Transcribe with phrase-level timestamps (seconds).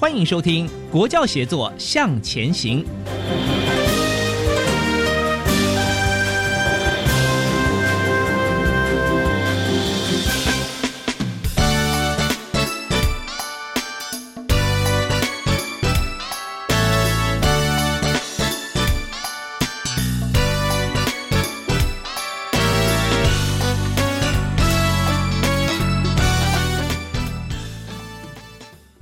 [0.00, 2.82] 欢迎收听《国教协作向前行》。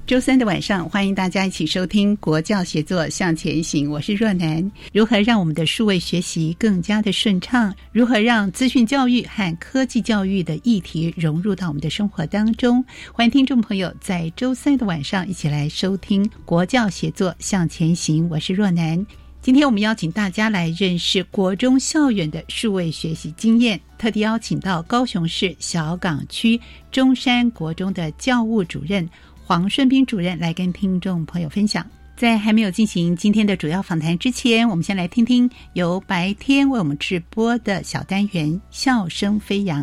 [0.08, 4.72] 周三的晚上，欢迎大家一起收听《国教协作向前行》，我是若楠。
[4.90, 7.74] 如何让我们的数位学习更加的顺畅？
[7.92, 12.82] 如何让资讯教育和科技教育的议题融入到我们的生活当中？
[13.12, 19.04] 欢迎听众朋友在周三的晚上一起来收听《国教协作向前行》，我是若楠。
[19.42, 26.58] 今天我们邀请大家来认识国中校园的数位学习经验，特地邀请到高雄市小港区
[26.90, 29.06] 中山国中的教务主任。
[29.48, 31.82] 黄顺斌主任来跟听众朋友分享。
[32.14, 39.82] 在还没有进行今天的主要访谈之前，我们先来听听由白天为我们直播的小单元《笑声飞扬》。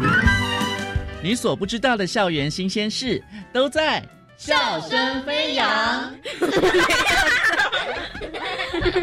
[1.24, 4.00] 你所不知道的校园新鲜事，都在
[4.38, 6.14] 《笑声飞扬》。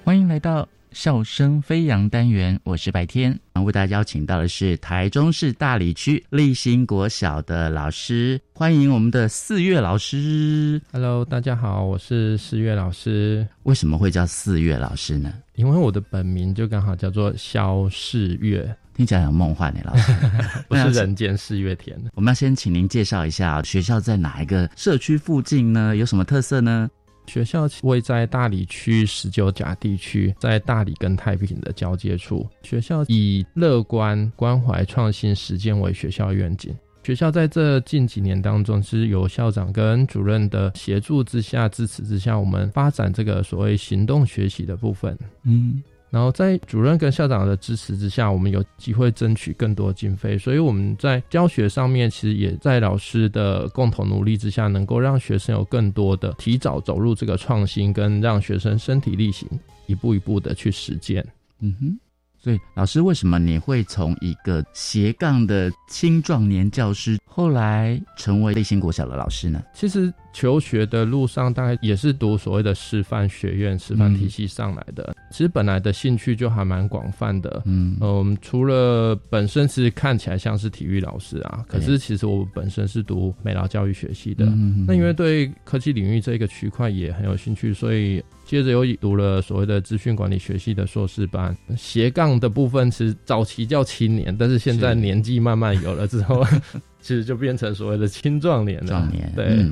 [0.02, 0.68] 欢迎来到。
[0.96, 10.80] 笑声飞扬单元，我是白天，为大家邀请到的是台中市大理区立新国小的老师，欢迎我们的四月老师。
[10.90, 13.46] Hello，大家好，我是四月老师。
[13.64, 15.34] 为什么会叫四月老师呢？
[15.56, 19.80] 因为我的本名就刚好叫做肖世月，听起来很梦幻呢。
[19.84, 20.14] 老师
[20.66, 21.94] 不是人间四月天。
[22.14, 25.94] 我们要先请您介绍一下学校在哪一个社区附近呢？
[25.94, 26.88] 有什么特色呢？
[27.26, 32.48] 学校位在大理区十九甲地区，在大理跟太平的交界处。
[32.62, 36.74] 学校以乐观、关怀、创新、实践为学校愿景。
[37.02, 45.16] 学校在这近几年当中，是由校长跟主任的协助之下、支持之下，我们发展这个所谓行动学习的部分。
[45.44, 45.82] 嗯。
[46.16, 59.46] 然后在主任跟校长的支持之下，我们有机会争取更多经费，所以我们在教学上面，其实也在老师的共同努力之下，能够让学生有更多的提早走入这个创新，跟让学生身体力行，
[59.84, 61.22] 一步一步的去实践。
[61.60, 61.98] 嗯哼。
[62.38, 69.62] 所以，老师，为什么你会从一个斜杠的青壮年教师，后来成为立新国小的老师呢？
[69.74, 75.16] 其实求学的路上，大概也是读所谓的师范学院、师范体系上来的。
[75.30, 77.62] 其实本来的兴趣就还蛮广泛的。
[77.64, 84.44] 嗯，嗯，除了本身是看起来像是体育老师啊，可是其实我本身是读美劳教育学系的。
[84.86, 88.22] 那因为对科技领域这个区块也很有兴趣，所以。
[88.44, 96.46] 接着又读了所谓的资讯管理学系的硕士班，斜杠的部分其实早期叫青年，但是现在年纪慢慢有了之后，
[97.02, 98.86] 其实就变成所谓的青壮年了。
[98.86, 99.66] 壮年，对。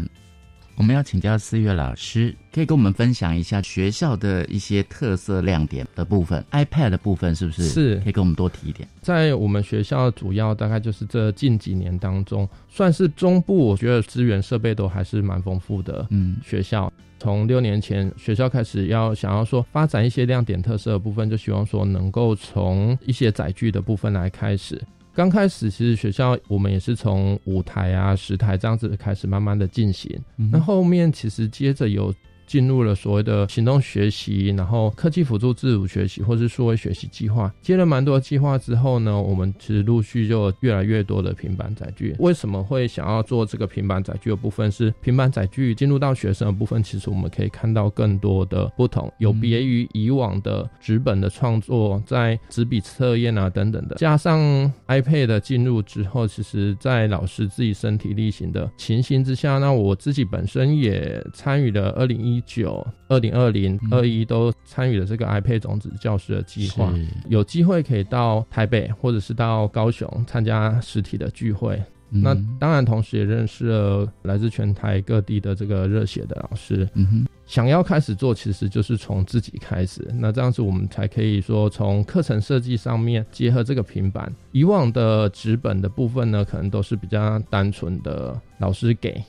[0.77, 7.63] 我们要请教四月老师，可以跟我们分享一下学校的一些特色亮点的部分，iPad 的部分是不是？
[7.69, 8.89] 是，可以跟我们多提一点。
[9.01, 16.07] 在我们学校主要大概就是这近几年当中，算是中部，我觉得资源设备都还是蛮丰富的。
[16.11, 16.93] 嗯，学校。
[17.21, 24.79] 从六年前学校开始要想要说发展一些亮点特色的部分，就希望说能够从一些载具的部分来开始。
[25.15, 30.21] 刚开始其实学校我们也是从五台啊、十台这样子开始慢慢的进行。
[30.51, 32.13] 那后面其实接着有
[32.47, 37.53] 进入了所谓的行动学习，然后科技辅助自主学习，或是数位学习计划。
[37.63, 42.15] 接了蛮多计划之后呢，我们其实陆续就越来越多的平板载具。
[42.19, 44.71] 为什么会想要做这个平板载具的部分？
[44.71, 54.41] 是平板载具进入到学生的部分，其实我们可以看到更多的不同，有别于以往的纸本的创作，在纸笔测验啊等等的，加上
[54.89, 66.93] iPad 进入之后，其实在老师自己身体力行的情形之下，那我自己本身也参与了二零一九、二零二零、二一都参与了这个 iPad 种子教师的计划，
[67.29, 71.83] 有机会可以到台北或者是到高雄参加实体的聚会。
[72.17, 76.89] 那当然，同时也认识了来自全台各地的这个热血的老师。
[76.95, 80.09] 嗯哼，想要开始做，其实就是从自己开始。
[80.15, 84.33] 那这样子，我们才可以说从课程设计上面结合这个平板。
[84.53, 89.21] 以往的纸本的部分呢，可能都是比较单纯的老师给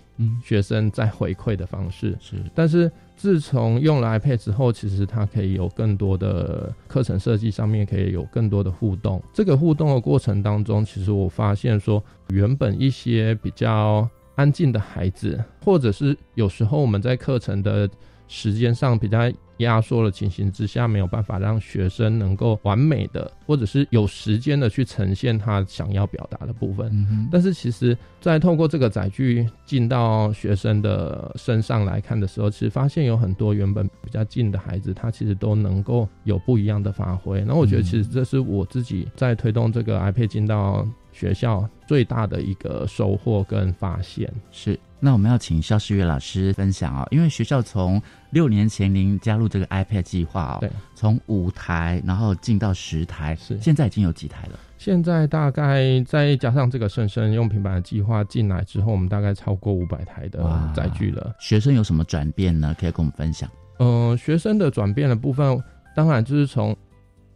[0.43, 2.17] 学生在回馈的方式。
[2.19, 2.91] 是，但是。
[3.17, 9.23] 自从用了 iPad 之后，其实它可以有更多的课程设计上面可以有更多的互动。
[9.33, 17.89] 这个互动的过程当中，其实我发现说，原本一些比较安静的孩子，或者是有时候我们在课程的
[18.27, 19.31] 时间上比较。
[19.57, 27.29] 压缩的情形之下，没有办法让学生能够完美的，或者是有时间的去呈现他想要表达的部分。
[27.31, 37.43] 但是，其实，在透过这个载具进到学生的身上来看的时候，其实发现有很多原本比较近的孩子，他其实都能够有不一样的发挥。
[37.45, 44.31] 那我觉得，其实这是我自己在推动这个 iPad 进到学校最大的一个收获跟发现。
[44.51, 44.79] 是。
[44.97, 48.01] 那我们要请肖世月老师分享啊，因为学校从
[48.35, 54.59] 六年前您加入这个 iPad 计划哦，对，从五台然后进到十台，是现在已经有几台了？
[54.77, 61.33] 现在大概再加上这个生生用平板的计划进来之后，我们大概超过五百台的载具了。
[61.39, 62.75] 学生有什么转变呢？
[62.77, 63.49] 可以跟我们分享？
[63.79, 65.57] 嗯，学生的转变的部分，
[65.95, 66.75] 当然就是从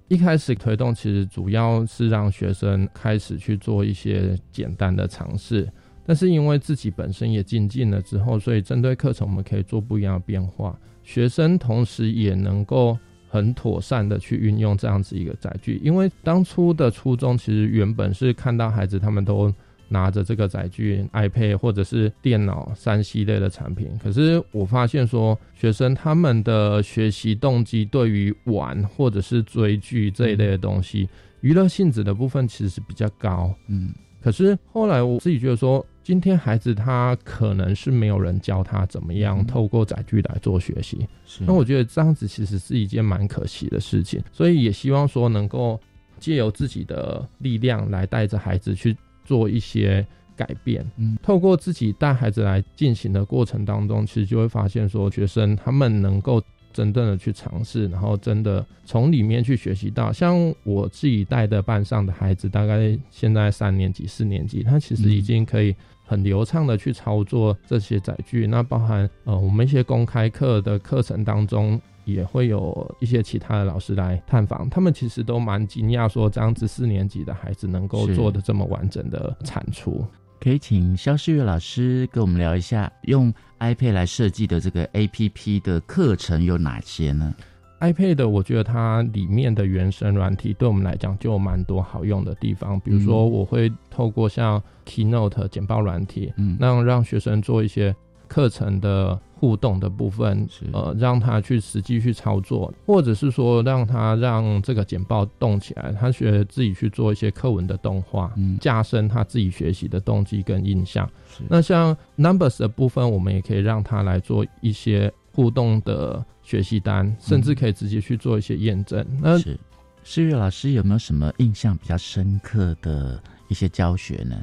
[0.09, 5.65] 一开始推动，其实主要是让学生开始去做一些简单的尝试。
[6.09, 10.75] 但是因为自己本身也精进了之后，所以针对课程我们可以做不一样的变化。
[11.03, 12.97] 学生同时也能够
[13.27, 15.79] 很妥善的去运用这样子一个载具。
[15.83, 19.53] 因为当初的初衷其实原本是看到孩子他们都
[19.87, 23.91] 拿着这个载具，iPad 或者是电脑三 C 类的产品。
[24.03, 31.07] 可是我发现说，学生他们的学习动机对于玩或者是追剧这一类的东西，
[31.41, 33.53] 娱乐性质的部分其实是比较高。
[33.67, 35.85] 嗯，可是后来我自己觉得说。
[36.09, 41.07] 今天孩子他可能是没有人教他怎么样透过载具来做学习，
[41.41, 45.79] 那我觉得这样子其实是一件蛮可惜的事情，所以也希望说能够
[46.17, 50.03] 借由自己的力量来带着孩子去做一些
[50.35, 50.83] 改变。
[50.97, 56.43] 嗯，透过自己带孩子来进行的过程当中，其实就会发现说学生他们能够。
[56.71, 65.75] 真正的去尝试，然后真的从里面去学习到，像我自己带的班上的孩子，大概现在三年级、四年级，他其实已经可以
[66.09, 68.47] 很流畅的去操作这些载具。
[68.47, 80.03] 那包含呃，我们一些公开课的课程当中，也会有一些其他的老师来探访，他们其实都蛮惊讶，说这样子四年级的孩子能够做的这么完整的产出。
[80.41, 87.35] 可以请肖世月老师跟我们聊一下，用 iPad 来设计的这个 APP 的课程有哪些呢
[87.79, 97.95] ？iPad 我觉得它里面的原生软体对我们来讲就有蛮多好用的地方，比如说我会透过像 Keynote 简报软体，嗯，让让学生做一些
[98.27, 99.19] 课程的。
[99.39, 111.09] 互动的部分，呃，让他去实际去操作，或者是说让他让这个简报动起来，他学自己去做一些课文的动画，加深他自己学习的动机跟印象。
[111.47, 119.05] 那像 Numbers 的部分，我们也可以让他来做一些互动的学习单，甚至可以直接去做一些验证。
[119.21, 119.55] 那是
[120.03, 124.35] 诗月老师有没有什么印象比较深刻的一些教学呢？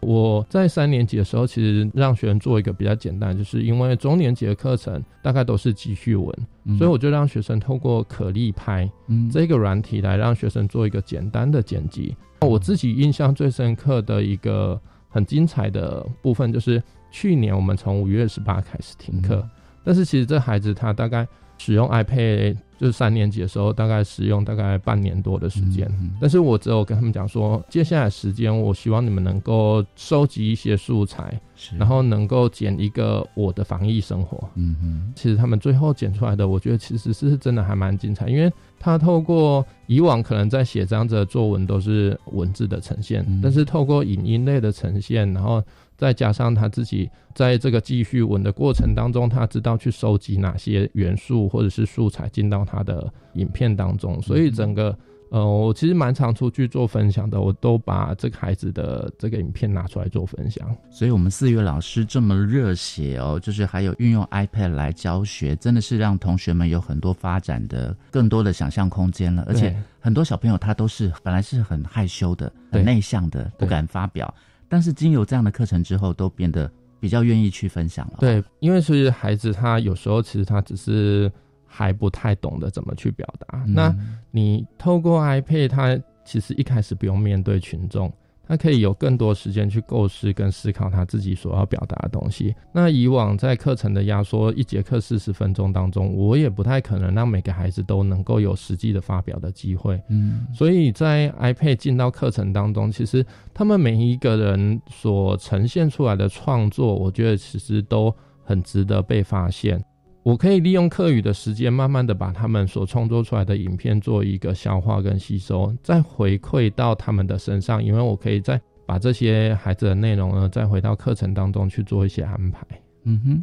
[0.00, 6.30] 我在三年级的时候，其实让学生做一个比较简单，就是因为中年级的课程大概都是记叙文，
[6.76, 8.86] 所以我就让学生透过可立拍
[9.32, 12.14] 这个软体来让学生做一个简单的剪辑。
[12.42, 14.78] 我自己印象最深刻的一个
[15.08, 19.48] 很精彩的部分，就是去年我们从五月十八开始停课，
[19.82, 21.26] 但是其实这孩子他大概
[21.64, 22.56] 使用 iPad。
[22.76, 25.88] 就是三年级的时候，大概使用大概半年多的时间，
[26.20, 31.40] 但是我只有跟他们讲说，接下来时间，我希望你们能够收集一些素材，
[31.78, 34.50] 然后能够剪一个我的防疫生活。
[34.56, 45.62] 嗯嗯，其实他们最后剪出来的，我觉得其实是真的还蛮精彩，因为他透过以往可能在写这样子的作文都是文字的呈现，但是透过影音类的呈现，然后
[45.96, 54.96] 再加上他自己在这个记叙文的过程当中，他知道去收集哪些元素或者是素材进到他的影片当中，所以整个。
[55.30, 60.64] 呃，我其实蛮常出去做分享的，我都把这个孩子的这个影片拿出来做分享。
[60.90, 69.44] 所以，我们四月老师这么热血哦，就是还有运用 iPad 来教学，真的是让同学们有很多发展的更多的想象空间了。
[69.48, 74.32] 而且，很多小朋友他都是本来是很害羞的、很内向的，不敢发表，
[74.68, 78.18] 但是经由这样的课程之后，都变得比较愿意去分享了。
[78.20, 81.30] 对，因为其实孩子他有时候其实他只是。
[81.76, 83.64] 还不太懂得怎么去表达。
[83.66, 83.92] 那
[84.30, 88.12] 你透过 iPad，他其实一开始不用面对群众，
[88.46, 92.54] 他可以有更多时间去构思跟思考他自己所要表达的东西。
[92.72, 100.00] 那以往在课程的压缩一节课四十分钟当中，我也不太可能让每个孩子都能够有实际的发表的机会。
[100.08, 109.82] 嗯，所以在 iPad 进到课程当中，其实他们每一个人所呈现出来的创作，我觉得其实都很值得被发现。
[110.24, 122.66] 我可以利用课余的时间，慢慢的把他们所创作出来的影片做一个消化跟吸收，再回馈到他们的身上，因为我可以再把这些孩子的内容呢，再回到课程当中去做一些安排。
[123.04, 123.42] 嗯哼，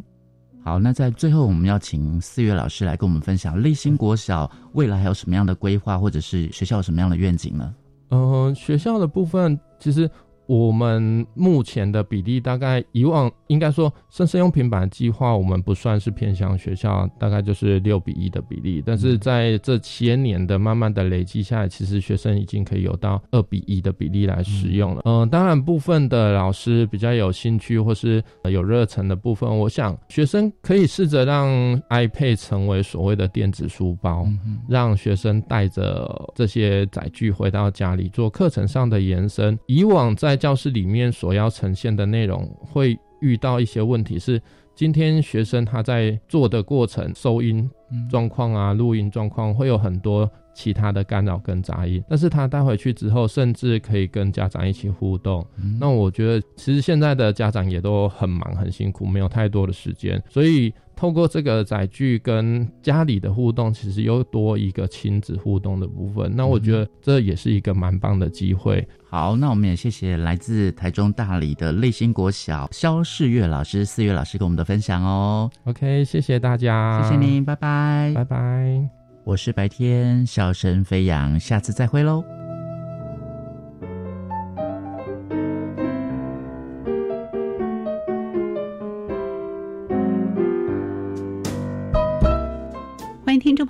[0.64, 7.72] 好，那在最后，我们要请四月老师来跟我们分享立新国小未来还有什么样的规划，或者是学校有什么样的愿景呢？
[8.10, 10.10] 嗯，学校的部分其实。
[10.46, 18.82] 我们目前的比例大概以往应该说，生生用平板计划，我们不算是偏向学校，大概就是六比一的比例。
[18.84, 25.02] 但是在这些年的慢慢的累积下来，其实学生已经可以有到二比一的比例来使用了。
[25.04, 31.48] 嗯，当然部分的老师比较有兴趣或是有热忱的部分，我想学生可以试着让
[31.90, 34.26] iPad 成为所谓的电子书包，
[34.68, 39.58] 让学生带着这些载具回到家里做课程上的延伸。
[39.66, 44.18] 以往在在教室里面所要呈现的内容，会遇到一些问题。
[44.18, 44.40] 是
[44.74, 47.70] 今天学生他在做的过程，收音
[48.10, 52.02] 状况啊，录音状况会有很多其他的干扰跟杂音。
[52.08, 55.46] 但是他带回去之后，甚至可以跟家长一起互动。
[55.78, 60.72] 那我觉得，其实现在的家长也都很忙很辛苦，没有太多的时间，所以。
[60.94, 66.32] 透过这个载具跟家里的互动，其实又多一个亲子互动的部分。
[66.34, 68.86] 那我觉得这也是一个蛮棒的机会。
[69.08, 75.50] 好，那我们也谢谢来自台中大理的立新国小肖世月老师、四月老师跟我们的分享哦。
[75.64, 78.88] OK，谢谢大家，谢谢您，拜拜，拜拜。
[79.24, 82.41] 我是白天笑声飞扬，下次再会喽。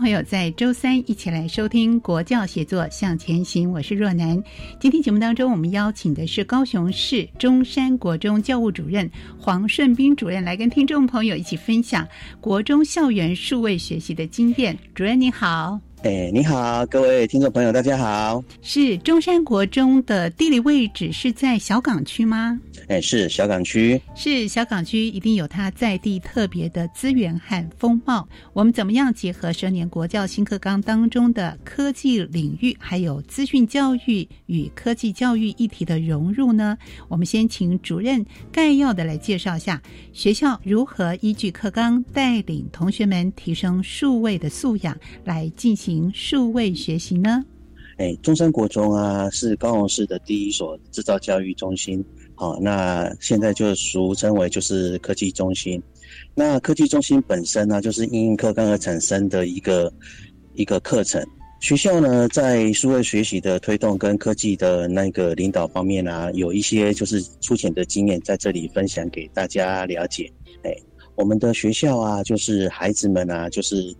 [0.03, 4.43] 朋友，在周三一起来收听《国教写作向前行》，我是若楠。
[4.81, 12.05] 今天节目当中，我们邀请的是高雄市中山国中教务主任黄顺斌主任，来跟听众朋友一起分享
[12.41, 14.77] 国中校园数位学习的经验。
[14.93, 15.79] 主任你好。
[16.05, 18.43] 哎，你好，各位听众朋友，大家好。
[18.61, 22.59] 是中山国中的地理位置是在小港区吗？
[22.89, 24.01] 哎，是小港区。
[24.17, 28.29] 是小港区，一定有它在地特别的资源和风貌。
[28.53, 36.77] 我们怎么样结合十年国教新课纲当中的科技领域，还有资讯教育与科技教育议题的融入呢？
[37.07, 39.81] 我们先请主任概要的来介绍一下
[40.13, 46.11] 学校如何依据课纲带领同学们提升数位的素养来进行。
[46.15, 47.45] 数位学习呢？
[47.99, 52.03] 哎，中山国中啊，是高雄市的第一所制造教育中心。
[52.35, 55.81] 好，那现在就俗称为就是科技中心。
[56.35, 59.93] 那科技中心本身呢，就是应用课纲而产生的一个
[60.55, 61.23] 一个课程。
[61.61, 70.33] 学校呢，在数位学习的推动跟科技的那个领导方面啊，有一些就是粗浅的经验，在这里分享给大家了解。
[70.65, 70.75] 哎，
[71.15, 73.95] 我们的学校啊，就是孩子们啊，就是。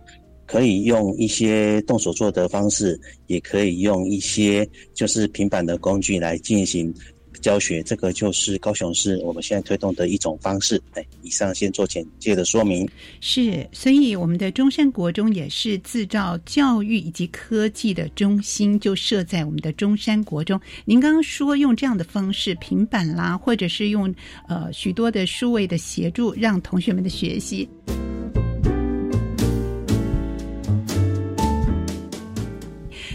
[0.45, 6.93] 可以用一些动手做的方式，也可以用一些就是平板的工具来进行
[7.41, 7.81] 教学。
[7.83, 10.81] 这个就是高雄市我们现在推动的一种方式。
[10.93, 12.87] 哎，以上先做简介的说明。
[13.19, 20.59] 是，所以我们的中山国中也是制造教育以及科技的中心，就设在我们的中山国中。
[20.85, 24.13] 您刚刚说用这样的方式，平板啦，或者是用
[24.47, 27.67] 呃许多的数位的协助，让同学们的学习。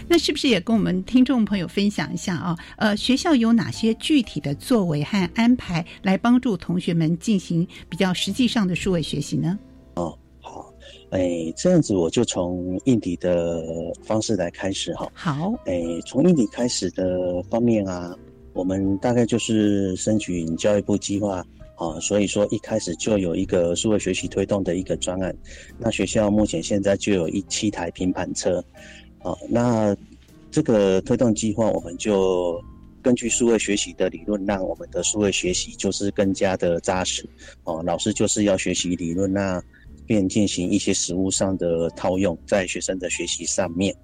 [0.09, 2.57] 那是不是也跟我们听众朋友分享一下啊？
[2.77, 9.59] 呃，学校有哪些具体的作为和安排，来帮助同学们进行比较实际上的数位学习呢？
[9.93, 10.73] 哦，好，
[11.11, 13.63] 哎，这样子我就从硬底的
[14.03, 15.07] 方式来开始哈。
[15.13, 18.15] 好，哎，从硬底开始的方面啊，
[18.53, 25.35] 我们大概就是申请教育部计划啊，所以说一开始就有一个数位学习推动的一个专案。
[25.77, 28.63] 那学校目前现在就有一七台平板车，
[29.23, 29.95] 啊，那
[30.51, 32.61] 这个推动计划我们就
[33.01, 37.27] 根据数位学习的理论，让我们的数位学习就是更加的扎实。
[37.63, 39.61] 哦，老师就是要学习理论，那
[40.05, 43.95] 便进行一些实物上的套用在学生的学习上面。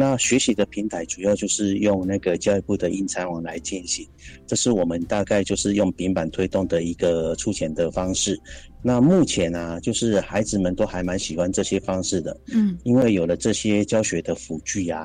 [0.00, 4.08] 那学习的平台主要就是用那个教育部的英才网来进行，
[4.46, 8.40] 这是我们大概就是用平板推动的一个出钱的方式。
[8.80, 15.04] 那目前啊，就是孩子们都还蛮喜欢这些方式的，嗯，因为有了这些教学的辅具啊，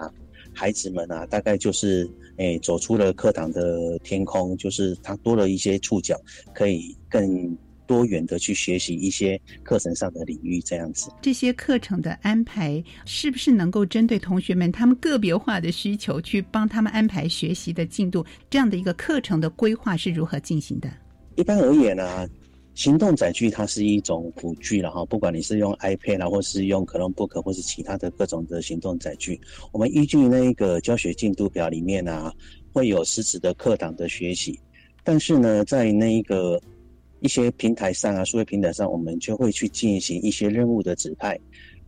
[0.54, 2.08] 孩子们啊，大概就是
[2.38, 6.16] 诶走出了课堂的天空，就是他多了一些触角，
[6.54, 7.58] 可以更。
[7.88, 11.12] 多元的去学习一些课程上的领域，这样子。
[11.22, 18.25] 这些课程的安排是不是能够针对同学们他们个别化的需求，去帮他们安排学习的进度？
[18.50, 20.90] 这样的一个课程的规划是如何进行的？
[21.36, 22.28] 一般而言呢，
[22.75, 29.40] 行动载具它是一种辅具了哈，不管你是用 iPad 啦，或是用 Chromebook，或是其他的各种的行动载具，
[29.72, 32.32] 我们依据那个教学进度表里面呢，
[32.72, 34.60] 会有实质的课堂的学习，
[35.04, 36.62] 但是呢，在那一个
[37.24, 41.39] 一些平台上啊，数位平台上，我们就会去进行一些任务的指派。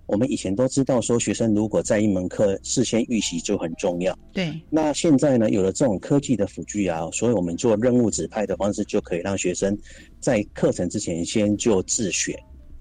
[0.06, 4.18] 我们以前都知道说，学生如果在一门课事先预习就很重要。
[4.32, 4.58] 对。
[4.70, 9.78] 那现在呢，有了这种科技的辅具啊，所以我们做任务指派的方式，就可以让学生
[10.22, 12.34] 在课程之前先就自学。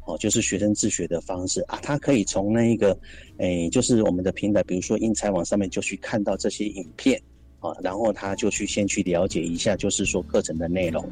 [0.06, 2.96] 哦，就是学生自学的方式啊，他可以从那个，
[3.38, 7.18] 诶，就是我们的平台，比如说英才网上面就去看到这些影片
[7.58, 11.02] 啊，然后他就去先去了解一下，就是说课程的内容。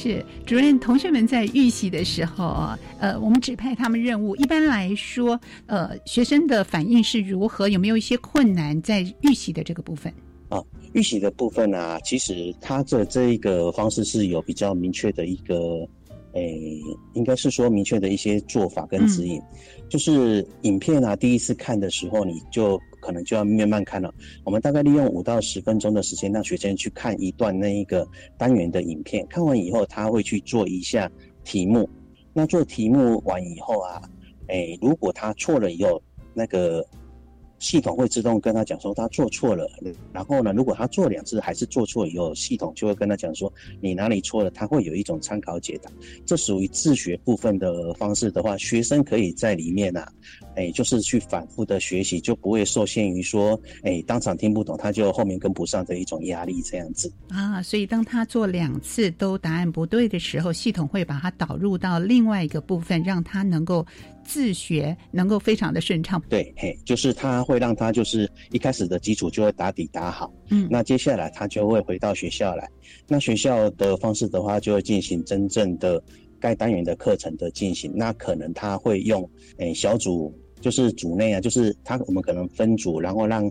[0.00, 4.36] 是主任，同学们在预习的时候啊，呃，我们指派他们任务。
[4.36, 7.68] 一般来说，呃，学生的反应是如何？
[7.68, 10.14] 有没有一些困难在预习的这个部分？
[10.50, 10.62] 啊，
[10.92, 15.84] 预习的部分啊，其实他的这一个方式是有比较明确的一个，
[16.34, 16.80] 诶，
[17.14, 19.42] 应该是说明确的一些做法跟指引。
[19.88, 22.80] 就是影片啊，第一次看的时候，你就。
[23.00, 24.12] 可能就要慢慢看了。
[24.44, 29.26] 我们大概利用五到十分钟的时间，让学生去看一段那一个单元的影片。
[29.28, 31.10] 看完以后，他会去做一下
[31.44, 31.88] 题目。
[32.32, 34.02] 那做题目完以后啊，
[34.48, 36.02] 哎，如果他错了以后，
[36.34, 36.84] 那个。
[37.58, 39.68] 系统会自动跟他讲说他做错了，
[40.12, 45.90] 然后呢，如果他做两次还是做错以后，系统就会跟他讲说你哪里错了，他会有一种参考解答。
[46.24, 50.10] 这属于自学部分的方式的话，学生可以在里面啊，
[50.54, 57.62] 哎，就是去反复的学习，就不会受限于说，哎，当场听不懂他就后面跟不上的一种压力这样子啊。
[57.62, 63.84] 所以当他做两次都答案不对的时候，系统会把他导入到另外一个部分，让他能够。
[64.28, 72.68] 自学能够非常的顺畅，对，嘿，就是他会让他就是一开始的基础就会打底打好，嗯，那接下来他就会回到学校来，
[73.06, 76.02] 那学校的方式的话就会进行真正的
[76.38, 83.50] 该单元的课程的进行，那可能他会用诶小组，就是组内啊，就是他我们可能分组，然后让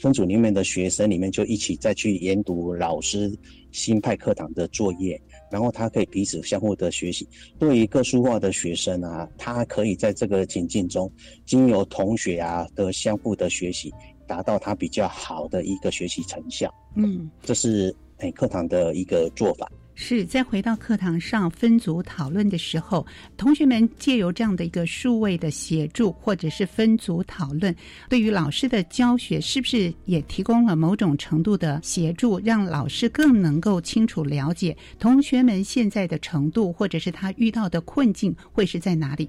[0.00, 3.36] 分组里面的学生里面就一起再去研读老师
[3.72, 5.20] 新派课堂的作业。
[5.50, 7.28] 然后他可以彼此相互的学习。
[7.58, 11.10] 对于各书画的学生啊，他可以在这个情境中，
[11.44, 13.92] 经由同学啊的相互的学习，
[14.26, 16.72] 达到他比较好的一个学习成效。
[16.96, 19.70] 嗯，这是诶课堂的一个做法。
[19.98, 23.04] 是在回到课堂上分组讨论的时候，
[23.36, 27.74] 同学们借由这样的一个数位的协助，或者是分组讨论，
[28.08, 39.26] 对于老师的教学是不是也提供了某种程度的协助，让老师更能够清楚了解同学们现在的程度，或者是他遇到的困境会是在哪里？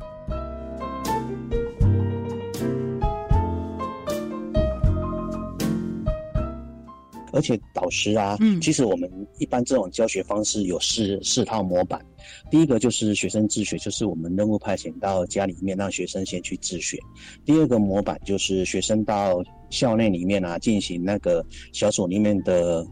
[7.34, 12.04] 而且导师啊，嗯，其实我们一般这种教学方式有四四套模板。
[12.50, 16.98] 第一个就是学生自学，就是我们任务派遣到家里面，让学生先去自学。
[17.46, 22.86] 第二个模板就是学生到校内里面啊，进行那个小组里面的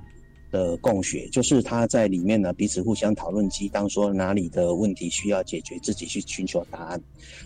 [0.52, 7.02] 的共学，就是他在里面呢彼此互相讨论，激当说哪里的问题需要解决，自己去寻求答案。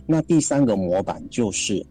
[0.06, 1.86] 那第三个模板就是，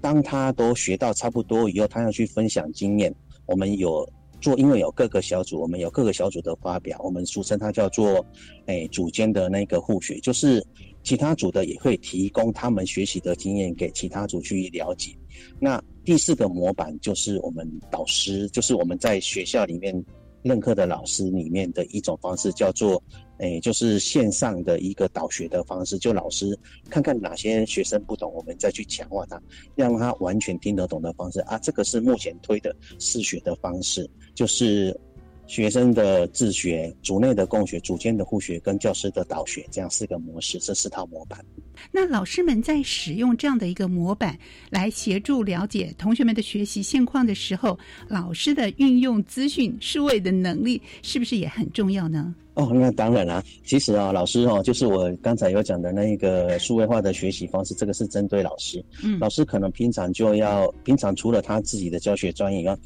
[0.00, 3.14] 当他都学到差不多以后，他要去分享经验。
[3.46, 4.08] 我们有。
[4.40, 8.24] 做，因为有各个小组，我们有各个小组的发表，我们俗称它叫做，
[8.66, 10.64] 诶，组间的那个互学，就是
[11.02, 15.16] 其他组的也会提供他们学习的经验给其他组去了解。
[15.58, 20.04] 那第四个模板就是我们导师，就是我们在学校里面
[20.42, 23.02] 任课的老师里面的一种方式，叫做，
[23.38, 29.40] 诶，就是线上的一个导学的方式，就老师看看哪些学生不懂，我们再去强化他，
[29.74, 34.08] 让他完全听得懂的方式啊，这个是目前推的试学的方式。
[34.40, 34.98] 就是
[35.46, 41.44] 学生的自学、组内的共学、组间的互学跟教师的导学这样四个模式，这四套模板。
[41.92, 44.38] 那老师们在使用这样的一个模板
[44.70, 52.34] 来协助了解同学们的学习现况的时候，老师的运用资讯数位的能力是不是也很重要呢？
[52.54, 53.44] 哦，那当然啦。
[53.62, 58.82] 其实啊，老师哦，就是我刚才有讲的那一个数位化的学习方式，这个是针对老师。
[59.02, 62.76] 嗯，老师可能平常就要，平常除了他自己的教学专业以外，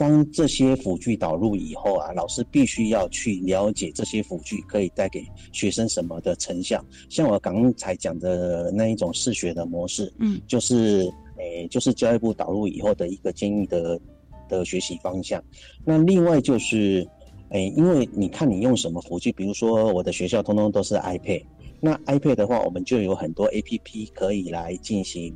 [0.00, 6.82] 当这些辅具导入以后啊，老师必须要去了解这些辅具可以带给学生什么的成效。
[7.10, 14.00] 像我刚才讲的那一种视学的模式，嗯，就是诶，就是教育部导入以后的一个建议的
[14.48, 15.44] 的学习方向。
[15.84, 17.06] 那另外就是。
[17.52, 21.42] 哎，因为你看你用什么辅具，比如说我的学校通通都是 iPad，
[21.80, 25.34] 那 iPad 的话，我们就有很多 APP 可以来进行，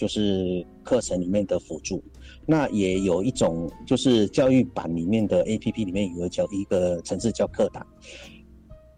[0.00, 2.02] 就是课程里面的辅助。
[2.46, 7.86] 那也有一种就是教育版里面的 APP 里面有个叫一个层次叫课堂。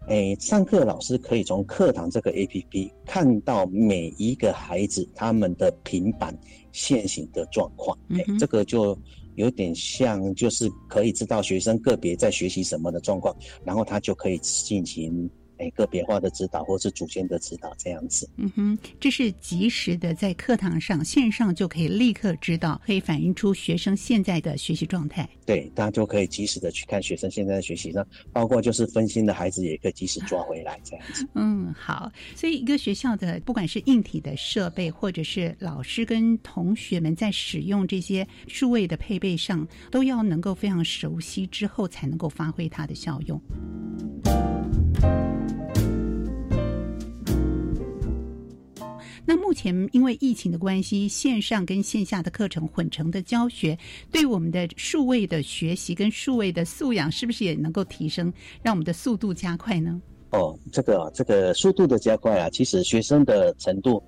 [0.07, 6.33] 哎，上课老师可以从课堂这个 APP 看到每一个孩子他们的平板
[6.71, 7.97] 现行的状况。
[8.11, 8.97] 哎，这个就。
[9.35, 13.35] 有点像，就是可以知道学生个别在学习什么的状况，
[13.65, 18.29] 然后他就可以进行诶个别化的指导，或是组间的指导这样子。
[18.37, 25.27] 嗯哼，这是及时的在课堂上线上就可以立刻知道，可以反映出学生现在的学习状态。
[25.45, 31.27] 对，大家就可以及时的去看学生现在的学习上，包括就是分心的孩子也可以及时抓回来这样子。
[31.35, 32.11] 嗯，好。
[32.35, 43.41] 所以一个学校的不管是硬体的设备，或者是老师跟同学们在使用这些数位的配备上，都要能够非常熟悉之后，才能够发挥它的效用。
[49.25, 53.77] 那目前因为疫情的关系，线上跟线下的课程混成的教学，
[54.11, 60.01] 对我们的数位的学习跟数位的素养，是不是也能够提升，让我们的速度加快呢？
[60.31, 64.03] 哦，这个这个速度的加快啊，其实学生的程度，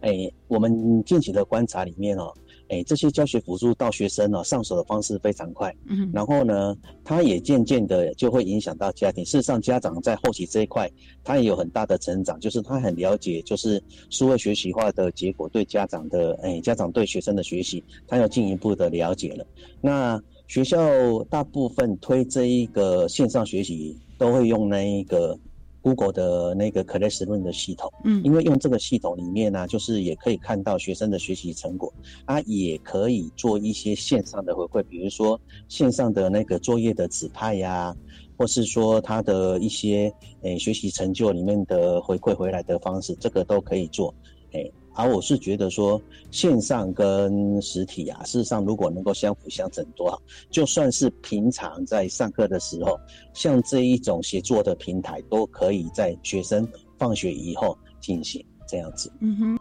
[0.00, 0.10] 哎，
[0.48, 2.34] 我们近期的观察里面哦。
[2.68, 5.74] 哎，这些教学辅助到学生哦，上手的方式非常快。
[5.86, 9.24] 嗯，然后呢，他也渐渐的就会影响到家庭。
[9.24, 10.90] 事实上，家长在后期这一块，
[11.22, 19.46] 他也有很大的成长，就是他很了解，就是数位学习化的结果对家长的，哎，家长对学生的学习，他要进一步的了解了。
[19.80, 20.78] 那学校
[21.24, 25.38] 大部分推这一个线上学习，都会用那一个。
[25.86, 31.94] Google 的那个 Classroom 的系统，嗯，因为用这个系统里面呢，就是也可以看到学生的学习成果，
[32.24, 37.94] 啊，也可以做一些线上的回馈，比如说线上的那个作业的指派呀，
[38.36, 44.12] 或是说他的一些诶学习成就里面的回馈回来的方式，这个都可以做，
[44.54, 44.72] 诶。
[44.96, 50.20] 而我是觉得说，线上跟实体啊，事实上如果能够相辅相成多好。
[50.50, 52.98] 就算是平常在上课的时候，
[53.34, 56.66] 像这一种协作的平台，都可以在学生
[56.98, 59.12] 放学以后进行这样子。
[59.20, 59.58] 嗯哼。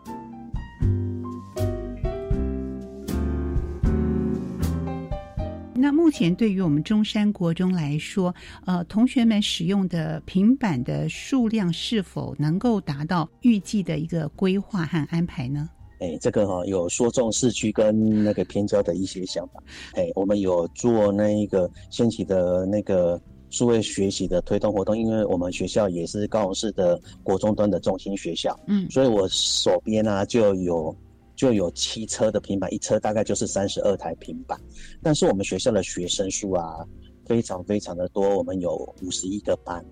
[5.78, 8.34] 那目前对于我们中山国中来说，
[8.66, 15.70] 呃，同学们使用的平板的数量是否能够达到预计的一个规划和安排呢？
[16.00, 19.62] 哎，这个哈有说中市区跟那个偏郊的一些想法。
[19.96, 30.96] 哎，我们有做那一个掀起的那个数位学习的推动活动，因为我们学校也是高雄市的国中端的中心学校，嗯，所以我手边呢就有。
[31.36, 34.60] 就有七车的平板，一车大概就是三十二台平板。
[35.04, 36.86] 但是我们学校的学生数啊，
[37.26, 39.84] 非常非常的多，我们有五十一个班。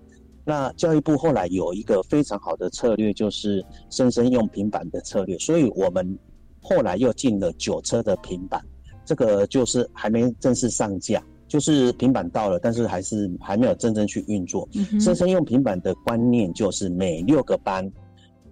[0.44, 5.38] 那教育部后来有一个非常好的策略，就是生生用平板的策略。
[5.38, 6.18] 所以我们
[6.60, 8.62] 后来又进了九车的平板，
[9.04, 14.68] 这个就是还没正式上架，就是平板到了，但是还是还没有真正去运作。
[15.00, 17.90] 生生用平板的观念就是每六个班。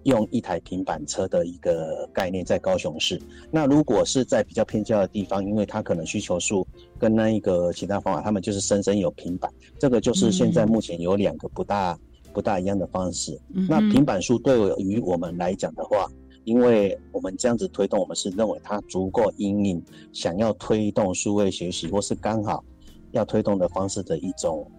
[0.03, 3.21] 用一台平板车的一个概念在高雄市。
[3.51, 6.65] 那如果是在比较偏郊的地方，因为它可能需求数
[6.99, 9.51] 跟那一个其他方法，他们就是深深有平板。
[9.79, 11.97] 这个就是现在目前有两个不大
[12.33, 13.39] 不大一样的方式。
[13.69, 16.09] 那平板数对于我们来讲的话，
[16.43, 22.63] 因为我们这样子推动，我们是认为它足够阴影想要推动数位学习，或是刚好
[23.11, 24.69] 要推动的方式的一种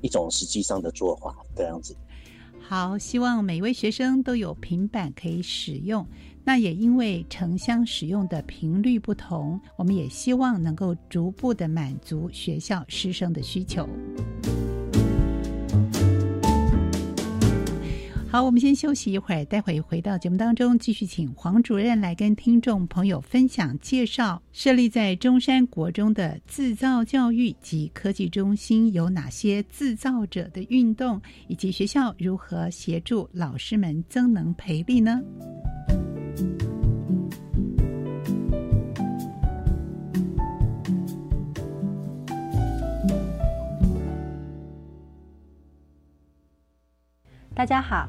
[0.00, 1.94] 一种实际上的做法这样子。
[2.74, 6.08] 好，希望每位学生都有平板可以使用。
[6.42, 13.86] 那也因为城乡使用的频率不同，我们也希望能够逐步的满足学校师生的需求。
[18.32, 35.20] 好，我们先休息一会儿，待会回到节目当中，继续请黄主任来跟听众朋友分享介绍设立在中山国中的制造教育及科技中心有哪些制造者的运动，以及学校如何协助老师们增能培力呢？
[47.54, 48.08] 大家好，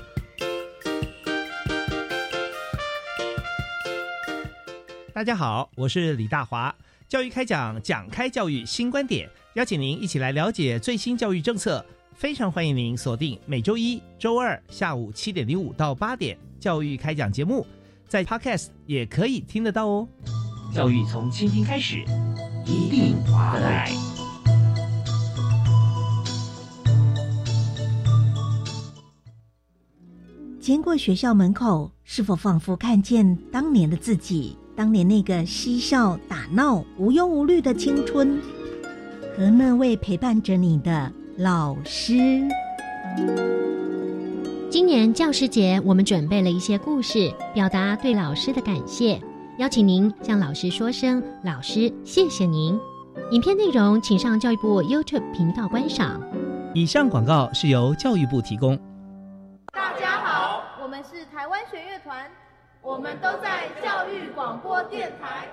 [5.21, 6.75] 大家好，我是李大华。
[7.07, 11.85] 教育开讲，讲开教育新观点，邀请您一起来了解最新教育政策。
[12.15, 17.63] 非常欢迎您锁定每周一、周二下午七点零五到八点教育开讲节目，
[18.07, 20.07] 在 Podcast 也可以听得到哦。
[20.73, 21.99] 教育从倾听开始，
[22.65, 23.91] 一定划得来。
[30.59, 34.57] 经过学校门口，是否仿佛看见当年的自己？
[34.81, 38.41] 当年那个嬉笑打闹、无忧无虑的青春，
[39.37, 42.15] 和那位陪伴着你的老师。
[44.71, 49.21] 今年教师节，我们准备了一些故事，表达对老师的感谢，
[49.59, 52.75] 邀请您向老师说声“老师，谢谢您”。
[53.29, 56.19] 影片内容请上教育部 YouTube 频道观赏。
[56.73, 58.75] 以上广告是由教育部提供。
[59.73, 62.25] 大家好，我们是台湾弦乐团，
[62.81, 65.47] 我们都在教育广播电台。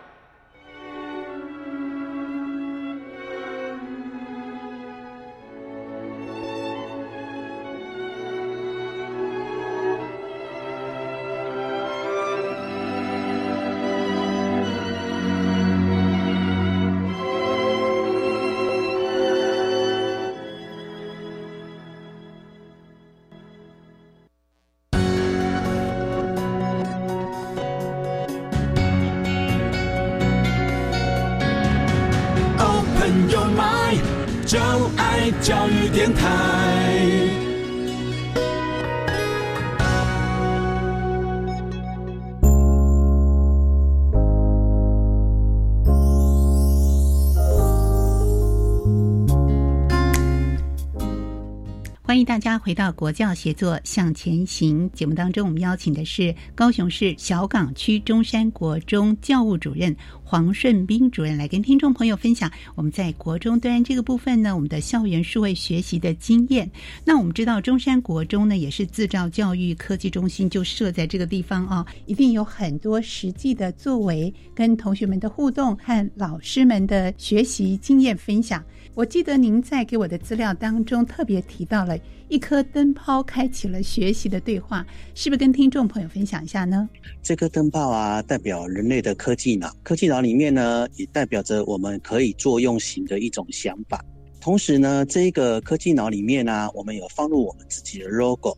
[52.58, 59.94] 回到国教协作向前行节目当中，我们邀请的是高雄市小港区中山国中教务主任
[60.24, 66.70] 黄顺斌主任来跟听众朋友分享我们在国中端这个部分呢，我们的校园数位学习的经验。
[67.04, 78.62] 那我们知道中山国中呢也是自造教育科技中心，就设在这个地方啊，一定有很多实际的作为，跟同学们的互动和老师们的学习经验分享。
[78.94, 81.96] 我记得您在给我的资料当中特别提到了
[82.28, 86.88] 一颗灯泡开启了学习的对话，是不是跟听众朋友分享一下呢？
[87.22, 94.04] 这颗灯泡啊，代表人类的科技脑，科技脑里面呢，也代表着我们可以作用型的一种想法。
[94.40, 98.56] 同时呢，这一个科技脑里面呢，我们有放入我们自己的 logo，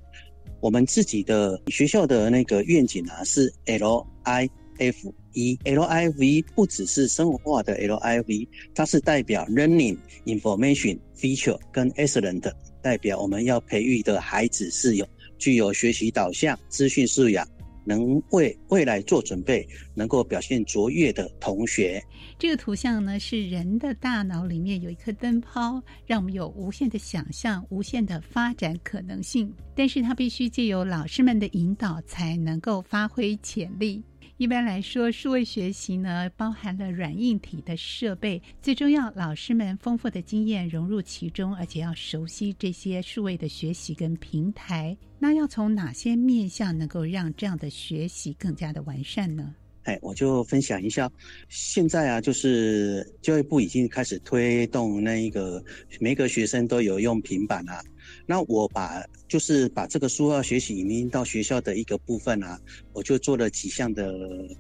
[0.61, 4.49] 我们自己的学校的那个愿景啊，是 L I
[4.81, 5.15] F。
[5.33, 15.07] 一 L I V 不只是生活化的 L I V，它是代表 Learning Information Feature 跟 Excellent，代表我们要培育的孩子是有
[15.39, 17.47] 具有学习导向、资讯素养，
[17.85, 19.65] 能为未来做准备，
[19.95, 22.03] 能够表现卓越的同学。
[22.37, 29.55] 这个图像呢，是人的大脑里面有一颗灯泡，让我们有无限的想象、无限的发展可能性。
[29.77, 34.03] 但是它必须借由老师们的引导，才能够发挥潜力。
[34.41, 44.97] 一般来说，数位学习呢，包含了软硬体的设备，最重要，老师们丰富的经验融入其中，而且要熟悉这些数位的学习跟平台。
[45.19, 49.55] 那要从哪些面向能够让这样的学习更加的完善呢？
[50.03, 51.11] 我就分享一下，
[51.49, 55.63] 现在啊，就是教育部已经开始推动那一个
[56.01, 57.83] 每个学生都有用平板啊。
[58.27, 62.59] 那我把就是把这个书要学习引进到学校的一个部分啊，
[62.93, 64.13] 我就做了几项的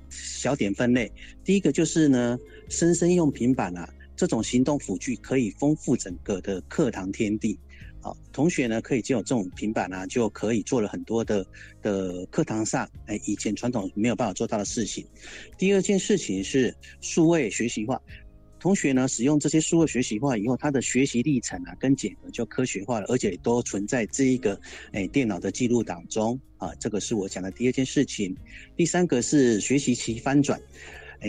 [0.09, 1.11] 小点分类。
[1.45, 2.39] 第一个就是呢，
[2.69, 7.59] 生生用平板啊，这种行动辅具可以丰富整个的课堂天地。
[8.03, 11.45] 好，同学呢可以借有这种平板啊，就可以做了很多的
[11.83, 15.07] 的课堂上，哎，以前传统没有办法做到的事情。
[15.59, 18.01] 第二件事情是数位学习化，
[18.59, 24.59] 同学呢使用这些数位学习化以后，他的学习历程啊跟检核就科学化了，而且都存在这一个
[24.93, 28.35] 哎电脑的记录当中啊，这个是我讲的第二件事情。
[28.77, 30.59] 第三个是学习期翻转，
[31.21, 31.29] 哎。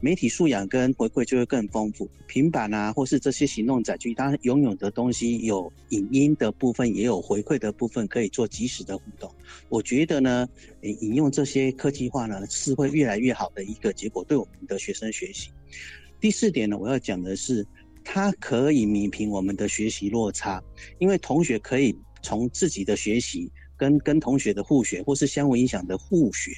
[0.00, 9.28] 媒体素养跟回馈就会更丰富，平板啊，或是这些行动载具，它拥有的东西有影音的部分，也有回馈的部分，可以做及时的互动。
[9.68, 10.48] 我觉得呢，
[10.82, 15.50] 引用这些科技化呢，是会越来越好的一个结果，对我们的学生学习。
[16.20, 17.66] 第四点呢，我要讲的是，
[18.04, 20.62] 它可以弥平我们的学习落差，
[20.98, 26.52] 因为同学可以从自己的学习跟跟同学的互学，或是相互影响的互学。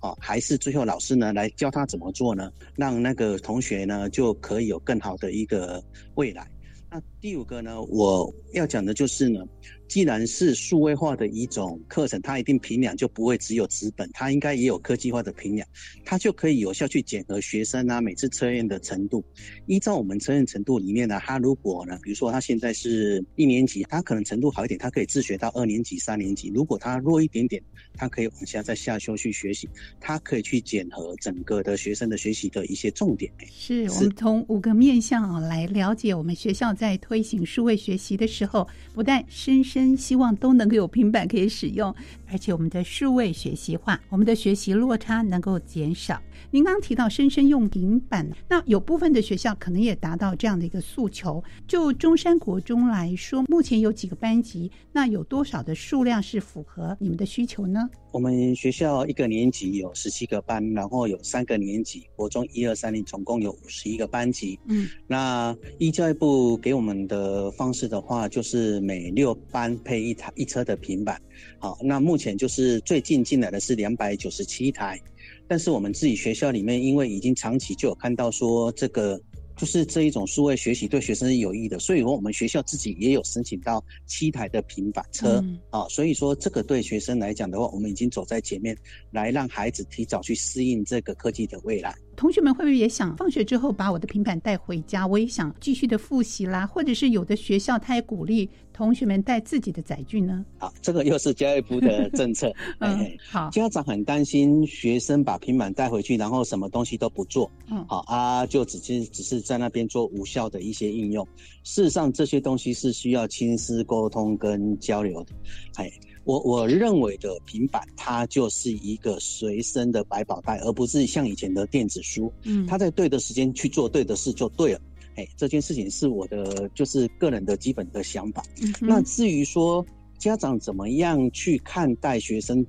[0.00, 2.50] 哦，还是最后老师呢来教他怎么做呢？
[2.76, 5.82] 让那个同学呢就可以有更好的一个
[6.14, 6.48] 未来。
[6.90, 9.40] 那第五个呢，我要讲的就是呢。
[9.88, 15.66] 既然是数位化的一种课程，它一定评量就不会只有纸本，它应该也有科技化的评量，
[16.04, 19.24] 它就可以有效去检核学生啊每次测验的程度。
[19.64, 26.52] 依照我们测验程度里面呢，他如果呢，比如说他现在是一年级，他可能程度好一点，他可以自学到二年级、三年级。
[26.54, 27.62] 如果他弱一点点，
[27.94, 29.66] 他可以往下再下修去学习，
[29.98, 33.32] 他可以去检核整个的学生的学习的一些重点。
[33.50, 39.96] 是我们从五个面向啊来了解我们学校在推行数位学习的时候，不但深深。
[39.96, 41.94] 希望都能够有平板可以使用，
[42.30, 46.20] 而且我们的数位学习化，我们的学习落差能够减少。
[46.50, 51.42] 您刚刚提到深深用平板，那有部分的学校可能也达到这样的一个诉求。
[51.66, 54.70] 就中山国中来说，目前有几个班级？
[54.92, 57.88] 那有多少的数量是符合你们的需求呢？
[58.10, 64.58] 我们学校一个年级有十七个班，然后有三个年级，国中一二三零总共有五十一个班级。
[64.66, 71.20] 嗯，那依教育部给我们的方式的话，就是每六班配一台一车的平板。
[71.58, 75.00] 好，那目前就是最近进来的是两百九十七台，
[75.46, 79.18] 但是我们自己学校里面，因为已经长期就有看到说这个。
[79.58, 88.78] 就是这一种数位学习对学生是有益的，所以说我们学校自己也有申请到七台的平板车啊，所以说这个对学生来讲的话，我们已经走在前面，
[89.10, 91.92] 来让孩子提早去适应这个科技的未来。
[92.18, 95.06] 同学们会不会也想放学之后把我的平板带回家？
[95.06, 100.44] 我也想继续的复习啦，或者是有的学校他也鼓励同学们带自己的载具呢？
[100.58, 102.52] 好，这个又是教育部的 政策。
[102.80, 107.48] 嗯，好，家长很担心学生把平板带回去，然后什么东西都不做。
[107.70, 111.24] 嗯，好啊，就只是只是在那边做无效的一些应用。
[111.62, 115.32] 事实上，这些东西是需要亲师沟通跟交流的。
[115.76, 115.88] 哎。
[116.28, 122.30] 我我认为的平板，它就是一个随身的百宝袋，而不是像以前的电子书。
[122.42, 124.80] 嗯，它在对的时间去做对的事就对了。
[125.14, 128.42] 哎，这件事情是我的就是个人的基本的想法。
[128.78, 129.82] 那至于说
[130.18, 132.62] 家长怎么样去看待学生？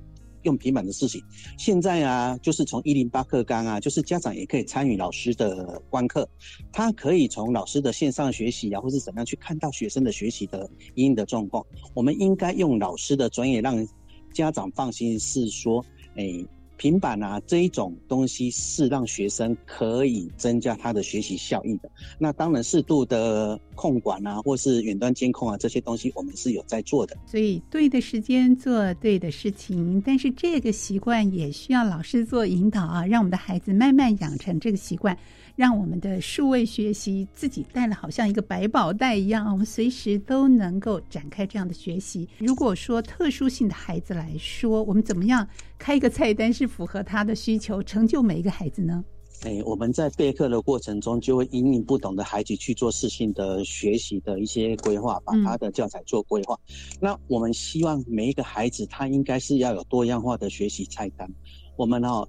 [0.44, 1.24] 用平板的事情，
[1.58, 6.28] 现在啊，就是从一零八课纲啊，就是家长也可以参与老师的观课，
[6.72, 11.66] 他可以从老师的线上学习啊，或是怎么样去看到学生的学习的应的状况。
[11.94, 13.88] 我们应该用老师的专业，让
[14.34, 16.46] 家长放心，是说，哎。
[16.80, 21.92] 平板啊，这一种东西是让学生可以增加他的学习效益的。
[22.18, 27.18] 那当然，适度的控管啊，或是远端监控啊，这些东西我们是有在做的。
[27.28, 35.18] 所以，对的时间做对的事情，但是这个习惯也需要老师做引导啊，让我们的孩子慢慢养成这个习惯。
[35.60, 42.26] 让我们的数位学习自己带了，好像一个百宝袋一样，我们随时都能够展开这样的学习。
[42.38, 45.46] 如果说特殊性的孩子来说，我们怎么样
[45.78, 49.04] 开一个菜单是符合他的需求，成就每一个孩子呢？
[49.42, 56.58] 哎，我们在备课的过程中，就会引领不同的孩子去做事情的学习的一些规划，把他的教材做规划。
[57.02, 61.30] 那我们希望每一个孩子他应该是要有多样化的学习菜单。
[61.76, 62.26] 我们哈。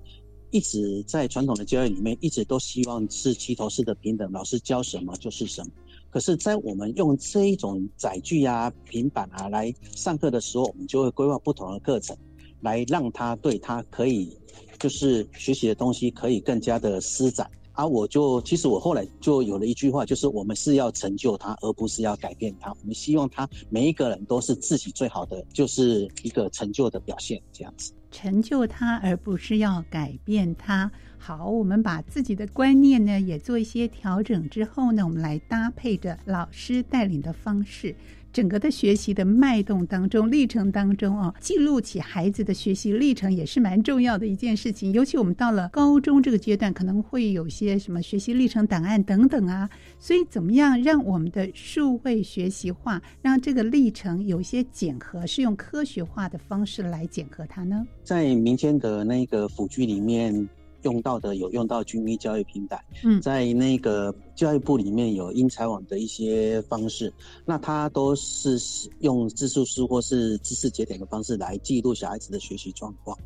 [0.51, 5.71] 一直在传统的教育里面，一直都希望是齐头式的平等，老师教什么就是什么。
[6.11, 12.17] 可是，在我们用这一种载具啊、平板啊来上课的时候，我们就会规划不同的课程，
[12.63, 14.37] 来让他对他可以
[14.79, 17.49] 就是学习的东西可以更加的施展。
[17.75, 22.71] 啊，我就其实我后来就有了一句话，就是我们是要成就他，而不是要改变他。
[22.73, 27.93] 我们希望他每一个人都是自己最好的，就是一个成就的表现，这样子。
[28.11, 30.91] 成就他，而不是要改变他。
[31.19, 37.95] 好，我们把自己的观念呢也做一些调整之后呢，我们来搭配着老师带领的方式，
[38.33, 44.93] 整个的学习的脉动当中、历程当中啊，记录起孩子的学习历程也是蛮重要的一件事情。
[44.93, 49.69] 尤其我们到了高中这个阶段，可能会有些什么学习历程档案等等啊，
[49.99, 57.87] 所以怎么样让我们的数位学习化，让这个历程有一些检核，是用科学化的方式来检核它呢？
[58.05, 60.49] 在民间的那个辅具里面。
[60.83, 67.13] 用到的有用到军医教育平台，嗯，在那个教育部里面有英才网的一些方式，
[67.45, 68.59] 那它都是
[69.01, 73.17] 用自述书或是知识节点的方式来记录小孩子的学习状况。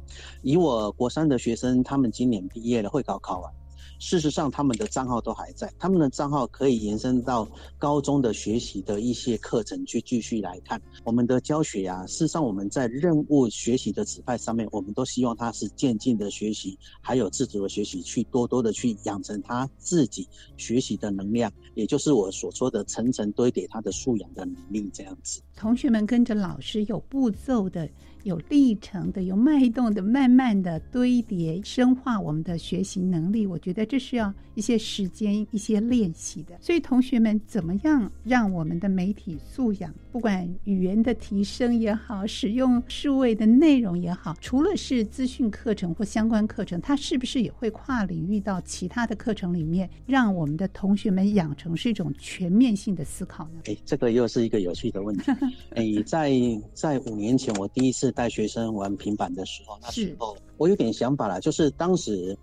[0.42, 3.52] 以我国三的学生，他们今年毕业了，会考考完。
[3.98, 10.80] 事实上，他们的账号都还在，他们的账号可以延伸到高中的学习的一些课程去继续来看。
[11.04, 25.40] 我们的教学呀，事实上我们在任务学习的指派上面，我们都希望他是渐进的学习，还有自主的学习，去多多的去养成他自己学习的能量，也就是我所说的层层堆叠他的素养的能力这样子。
[25.56, 27.88] 同学们跟着老师有步骤的。
[28.24, 33.46] 有历程的，有脉动的，慢慢的堆叠深化我们的学习能力。
[33.46, 36.56] 我觉得这是要一些时间、一些练习的。
[36.58, 53.60] 所以，同学们怎么样让我们的媒体素养，不管语言的提升也好，使用数位的内容也好，除了是资讯课程或相关课程，它是不是也会跨领域到其他的课程里面，让我们的同学们养成是一种全面性的思考呢？
[53.66, 55.30] 哎，这个又是一个有趣的问题。
[55.76, 56.32] 哎，在
[56.72, 58.13] 在五年前，我第一次。
[58.14, 62.36] 带学生玩平板的时候，那时候我有点想法了，就是当时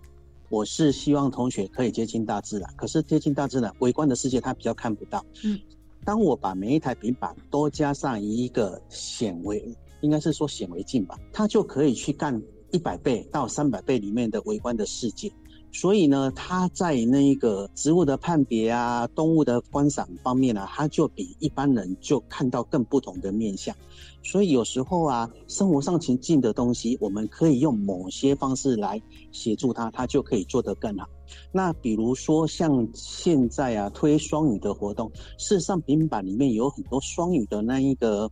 [0.48, 5.24] 我是希望同学可以接近大自然，可是接近大自然，微观的世界他比较看不到。
[5.44, 5.58] 嗯，
[6.04, 9.64] 当我把每一台平板都加上一个显微，
[10.02, 15.32] 应该是说显微镜吧，它就可以去干一百倍到三百倍里面的微观的世界。
[15.72, 23.74] 所以呢，它在那个植物的判别啊，动物的观赏方面呢，它就比一般人就看到更不同的面相。
[24.22, 29.00] 所以有时候啊，生活上情境的东西，我们可以用某些方式来
[29.32, 31.08] 协助它，它就可以做得更好。
[31.50, 38.30] 那比如说像现在啊，推双语的活动，事实上平板里面有很多双语的那一个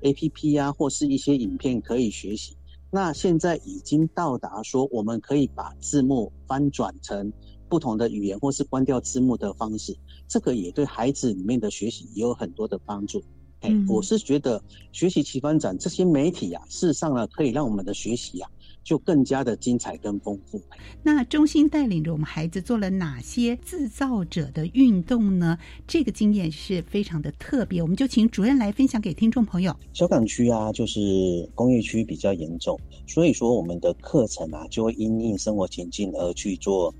[0.00, 2.56] A P P 啊，或是一些影片可以学习。
[2.90, 7.32] 那现在已经到达说，我们可以把字幕翻转成
[7.68, 9.94] 不同的语言，或是关掉字幕的方式，
[10.26, 13.22] 这个也对孩子里面的学习也有很多的帮助。
[13.60, 14.62] 哎，我是觉得
[14.92, 18.50] 学习奇翻展这些媒体啊，事实上呢，可以让我们的学习啊。
[18.88, 20.58] 就更加的精彩跟丰富。
[21.02, 25.58] 那中心带领着我们孩子做了哪些制造者的运动呢？
[25.86, 29.76] 这个经验是非常的特别，我们就请主任来分享给听众朋友。
[29.92, 36.94] 小港区啊，就是工业区比较严重，所以说我们的课程啊，就会因应生活情境而去做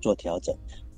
[0.00, 0.56] 做调整。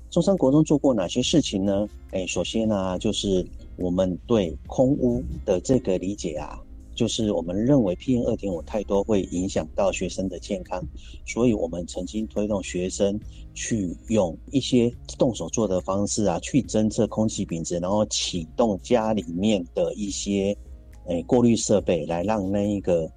[0.09, 1.85] 中山国中做过哪些事情呢？
[2.11, 3.45] 哎，首先呢，就是
[3.75, 6.57] 我们对空屋的这个理解啊。
[6.97, 10.83] 就是我们认为 PM 二点五太多会影响到学生的健康，
[11.27, 13.17] 所以我们曾经推动学生
[13.53, 20.57] 去用一些动手做的方式啊，去侦测空气品质，然后启动家里面的一些
[21.05, 23.07] 诶过滤设备，来让那一个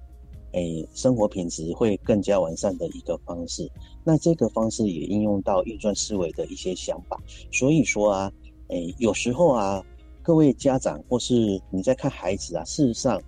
[0.51, 3.67] 诶生活品质会更加完善的一个方式。
[4.03, 7.19] 那这个方式也应用到运算思维的一些想法。
[7.51, 8.31] 所以说啊，
[8.67, 9.83] 诶有时候啊，
[10.21, 13.19] 各位家长或是你在看孩子啊，事实上。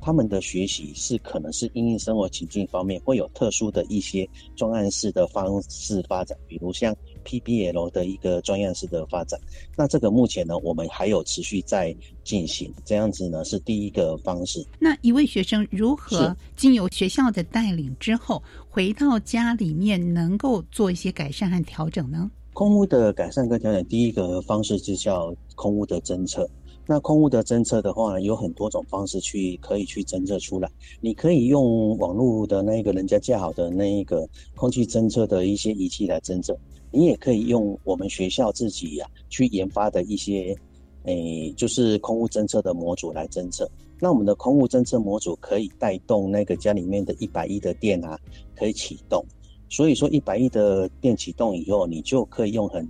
[0.00, 6.94] 他们的学习是可能是因应生活情境方面会有特殊的一些专案式的方式发展，比如像
[7.24, 9.38] PBL 的一个专案式的发展。
[9.76, 11.94] 那这个目前呢，我们还有持续在
[12.24, 14.64] 进行，这样子呢是第一个方式。
[14.78, 22.30] 那一位学生如何经由学校的带领之后，回到家里面能够做一些改善和调整呢？
[22.54, 26.48] 空屋的改善跟调整，第一个方式就叫空屋的侦测。
[26.90, 30.70] 那空污的侦测的话，有很多种方式去可以去侦测出来。
[31.02, 36.58] 你可以用网络的那个人家架好的那一个空气侦测的一些仪器来侦测，
[36.90, 40.56] 你也可以用我们学校自己呀去研发的一些，
[41.04, 43.70] 诶，就是空污侦测的模组来侦测。
[44.00, 48.18] 那我们的空污侦测模组可以带动那个家里面的一百亿的电啊，
[48.56, 49.22] 可以启动。
[49.68, 52.88] 所以说一百亿的电启动以后，你就可以用很。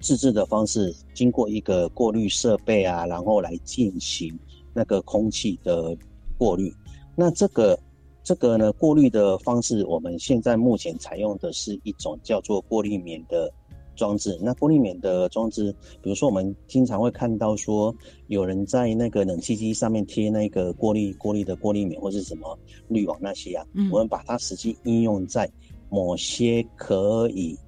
[0.00, 4.36] 自制的方式，经过一个过滤设备啊，然后来进行
[4.72, 5.96] 那个空气的
[6.36, 6.72] 过滤。
[7.16, 7.78] 那这个
[8.22, 13.52] 这个呢，过滤的方式，我们现在目前采用的是一种叫做过滤棉的
[13.96, 14.38] 装置。
[14.40, 17.92] 那过滤棉的装置，比如说我们经常会看到说，
[18.28, 25.50] 有人在那个冷气机上面贴那个过滤过滤的过滤棉或是什么滤网那些啊，我们把它实际应用在
[25.90, 27.58] 某些可以。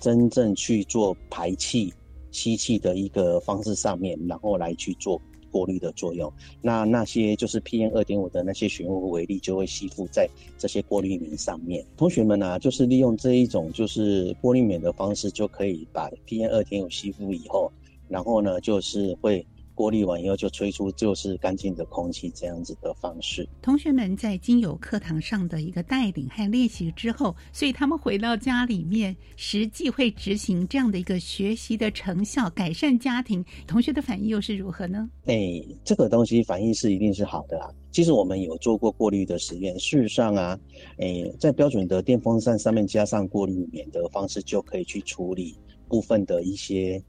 [0.00, 1.92] 真正去做排气、
[2.32, 5.20] 吸气的一个方式上面，然后来去做
[5.50, 6.32] 过滤的作用。
[6.62, 10.28] 那那些就是 PM 二点五的那些悬浮微粒就会吸附在
[10.58, 11.84] 这些过滤棉上面。
[11.96, 17.70] 同学们呢，就是利用这一种就是过滤棉的方式，就可以把 PM 二点五吸附以后，
[18.08, 19.46] 然后呢就是会。
[19.80, 23.48] 过滤完以后就吹出就是干净的空气，这样子的方式。
[23.62, 33.42] 同学们在经有课堂上的一个带领和练习之后，所以他们回到家里面，实际会执行这样的一个学习的成效，改善家庭。
[33.66, 35.08] 同学的反应又是如何呢？
[35.24, 37.70] 哎，这个东西反应是一定是好的啊。
[37.90, 40.60] 其实我们有做过过滤的实验，事实上啊，
[40.98, 45.56] 哎，在标准的电风扇上面加上过滤棉的方式，就可以去处理
[45.88, 47.02] 部分的一些。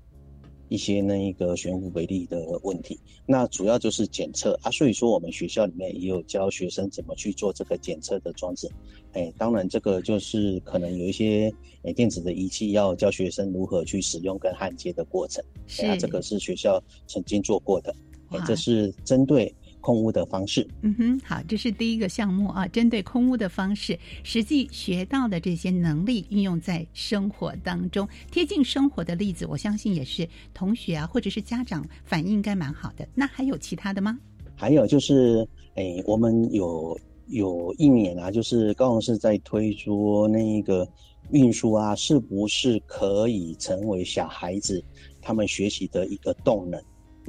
[0.72, 8.72] 一些那一个悬浮微粒的问题，那主要就是检测啊，所以说我们学校里面也有教学生怎么去做这个检测的装置。
[9.12, 15.44] 哎，当然这个就是可能有一些诶电子的仪器要教学生如何去使用跟焊接的过程。
[15.68, 17.94] 是，这个是学校曾经做过的。
[18.30, 19.54] 哎，这是针对。
[19.82, 33.06] 空屋的方式，嗯哼，好，这是第一个项目啊，针对空屋的方式，实际学到的这些能力运用在生活当中，贴近生活的例子，我相信也是同学啊，或者是家长反应应该蛮好的。
[33.14, 34.18] 那还有其他的吗？
[34.56, 40.88] 还有就是，哎，我们有有一年啊，就是高雄市在推出那个
[41.32, 44.84] 运输啊，是不是可以成为小孩子
[45.20, 46.80] 他们学习的一个动能？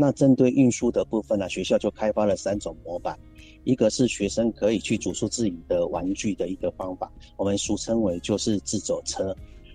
[0.03, 3.16] 那针对运输的部分呢，学校就开发了三种模板，
[3.62, 9.32] 一个是学生可以去组出自己的玩具的一个方法，我们俗称为就是自走车。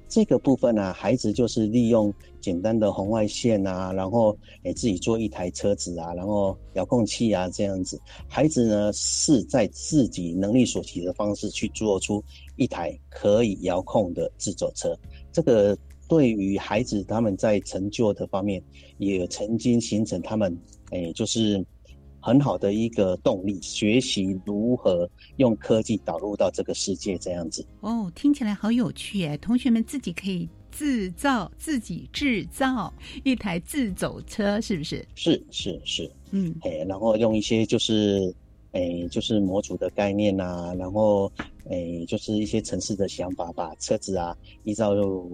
[0.09, 7.97] 这个部分呢，孩子就是利用简单的红外线啊，然后诶自己做一台车子啊，然后遥控器啊这样子，
[8.27, 12.21] 孩子呢是在自己能力所及的方式去做出
[12.57, 14.93] 一台可以遥控的自走车。
[15.31, 15.77] 这个。
[16.07, 18.61] 对于孩子，他们在成就的方面，
[18.97, 20.57] 也曾经形成他们，
[20.91, 21.63] 哎，就是
[22.19, 27.65] 很好的一个动力，学习如何用科技导入到这个世界这样子。
[27.81, 29.37] 哦，听起来好有趣哎！
[29.37, 32.93] 同学们自己可以制造、自己制造
[33.23, 35.05] 一台自走车，是不是？
[35.15, 38.33] 是是是，嗯，哎，然后用一些就是。
[38.73, 41.31] 诶，就是模组的概念呐，然后
[41.69, 44.91] 诶，就是一些城市的想法，把车子啊，依照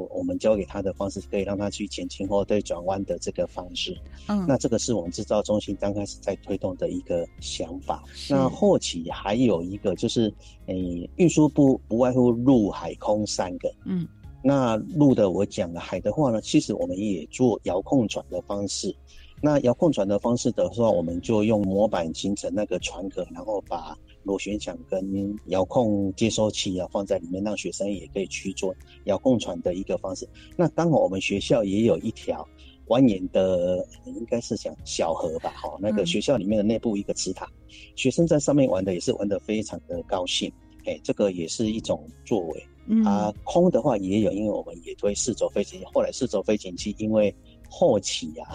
[0.10, 3.96] 我们教给他的方式，可以让他去前倾后对转弯的这个方式。
[4.28, 8.04] 嗯，那这个是我们制造中心刚开始在推动的一个想法。
[8.30, 10.34] 那后期还有一个就是，
[10.66, 13.72] 诶，运输不不外乎陆海空三个。
[13.86, 14.08] 嗯，
[14.44, 18.96] 那陆的我讲了，海的话呢，其实我们也做遥控船的方式。
[19.42, 30.28] 那遥控船的方式的话，我们就用模板形成那个船壳，然后把螺旋桨跟遥控接收器啊放在里面，让学生也可以去做遥控船的一个方式。
[30.56, 32.48] 那刚好我们学校也有一条
[32.88, 37.48] 蜿蜒的，应该是讲小河吧，哈，那个学校里面的内部一个池塘，
[37.96, 40.52] 学生在上面玩的也是玩的非常的高兴，
[40.86, 42.68] 哎，这个也是一种作为。
[43.06, 47.34] 啊，空的话也有，因为我们也推四轴飞行器，后来四轴飞行器因为。
[47.76, 48.46] 后期呀，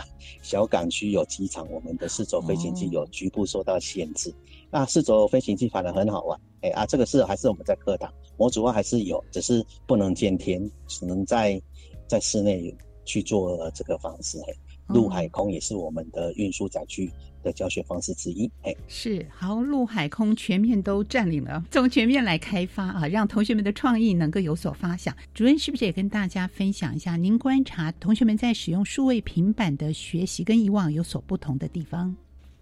[0.42, 4.32] 小港区有机场，我们的四轴飞行器有局部受到限制。
[4.70, 11.60] 那四轴飞行器反而很好玩，哎啊，这个是还是我们在课堂模组化还是有，只是不能见天，只能在
[12.06, 14.38] 在室内去做这个方式。
[14.86, 17.10] 陆海空也是我们的运输载具。
[17.40, 25.16] 的教学方式之一，哎，是好，陆海空全面都占领了，从全面来开发啊，让同学们的创意能够有所发想。
[25.32, 32.14] 主任是不是也跟大家分享一下，您观察同学们在使用数位平板的学习跟以往有所不同的地方？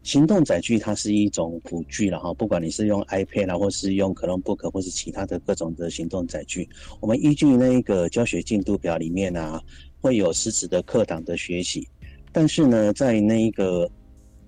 [0.06, 6.68] 行动载具它是一种辅具了哈，不管你是用 iPad 啊，或是用 Chromebook 或是其他的各种的行动载具，
[7.00, 9.60] 我们依据那个教学进度表里面啊，
[10.00, 11.88] 会有实时的课堂的学习，
[12.30, 13.90] 但是呢，在那一个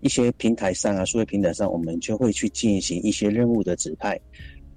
[0.00, 4.16] 一些平台上啊，数位平台上，我们就会去进行一些任务的指派。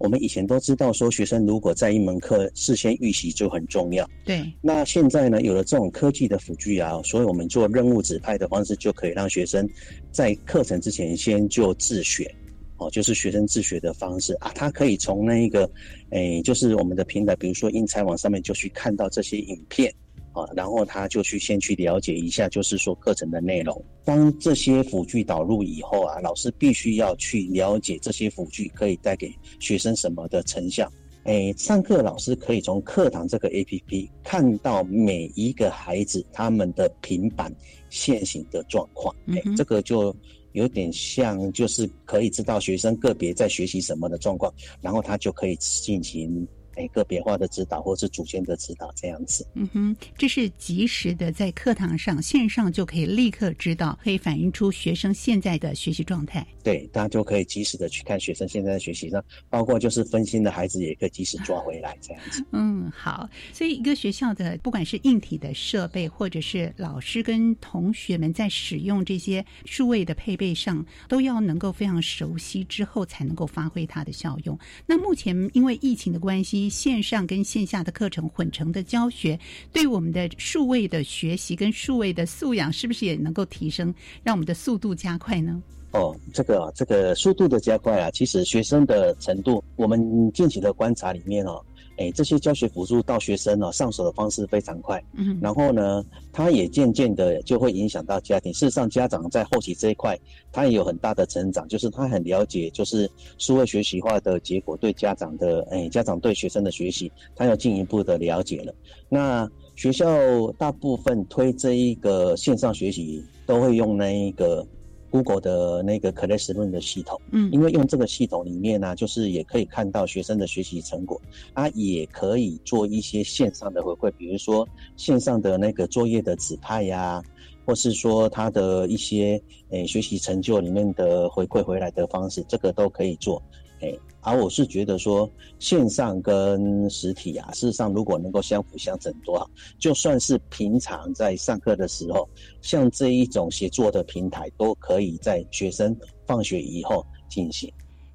[0.02, 4.10] 我们以前都知道说，学生如果在一门课事先预习就很重要。
[4.26, 4.52] 对。
[4.62, 9.70] 那现在呢，有了这种科技的辅具啊，所以我们做任务指派的方式，就可以让学生
[10.12, 12.34] 在课程之前先就自学。
[12.78, 15.70] 哦，就是学生自学的方式啊，他可以从那一个，
[16.10, 19.93] 诶，就是我们的平台，比如说英才网上面就去看到这些影片。
[20.34, 23.84] 啊，然后他就去先去了解一下，就是说课程的内容。
[24.06, 30.92] 当这些辅具导入以后啊，老师必须要去了解这些辅具可以带给学生什么的成效。
[31.24, 37.54] 哎，上课老师可以从课堂这个 APP 看到每一个孩子他们的平板
[37.90, 39.16] 现行的状况。
[39.28, 40.16] 哎，这个就
[40.54, 44.52] 有点像，就是可以知道学生个别在学习什么的状况，
[44.82, 46.48] 然后他就可以进行。
[46.82, 49.46] 诶个别化的指导，或是组间的指导这样子。
[49.54, 56.46] 嗯哼，这是及时的在课堂上线上就可以立刻知道，可以反映出学生现在的学习状态。
[56.64, 62.46] 对，大家就可以及时的去看学生现在的学习上，包括就是分心的孩子也可以及时抓回来这样子。
[62.52, 63.30] 嗯，好。
[63.54, 74.58] 所以一个学校的不管是硬体的设备，或者是老师跟同学们在使用这些数位的配备上，都要能够非常熟悉之后，才能够发挥它的效用。
[74.86, 79.38] 那目前因为疫情的关系，线上跟线下的课程混成的教学，
[79.72, 83.93] 对我们的数位的学习跟数位的素养，是不是也能够提升，
[84.24, 85.61] 让我们的速度加快呢？
[85.94, 91.62] 哦，这个啊，这个速度的加快啊，其实学生的程度，我们近期的观察里面哦，
[91.98, 98.54] 哎，这些教学辅助到学生哦上手的方式非常快，嗯，然后呢，他也渐渐的就会影响到家庭。
[98.54, 100.18] 事实上，家长在后期这一块，
[100.50, 108.74] 他也有很大的成长，就是他很了解，就是数位学习化的结果对家长的，哎，家长对学生的学习，他要进一步的了解了。
[109.10, 110.08] 那学校
[110.54, 114.66] 大部分推这一个线上学习，都会用那一个。
[115.12, 121.22] Google 的那个 Classroom 的系统，嗯，因为用这个系统里面呢，就是也可以看到学生的学习成果，
[121.53, 127.22] 啊，也可以做一些线上的回馈，比如说线上的那个作业的指派呀，
[127.66, 133.43] 或是说他的一些诶学习成就里面的回馈回来的方式，这个都可以做。
[133.82, 135.30] 哎，而我是觉得说，
[135.60, 139.50] 线上跟实体啊，事实上如果能够相辅相成多好。
[139.80, 142.30] 就算是平常在上课的时候，
[142.62, 147.72] 像这一种协作的平台，都可以在学生放学以后进行。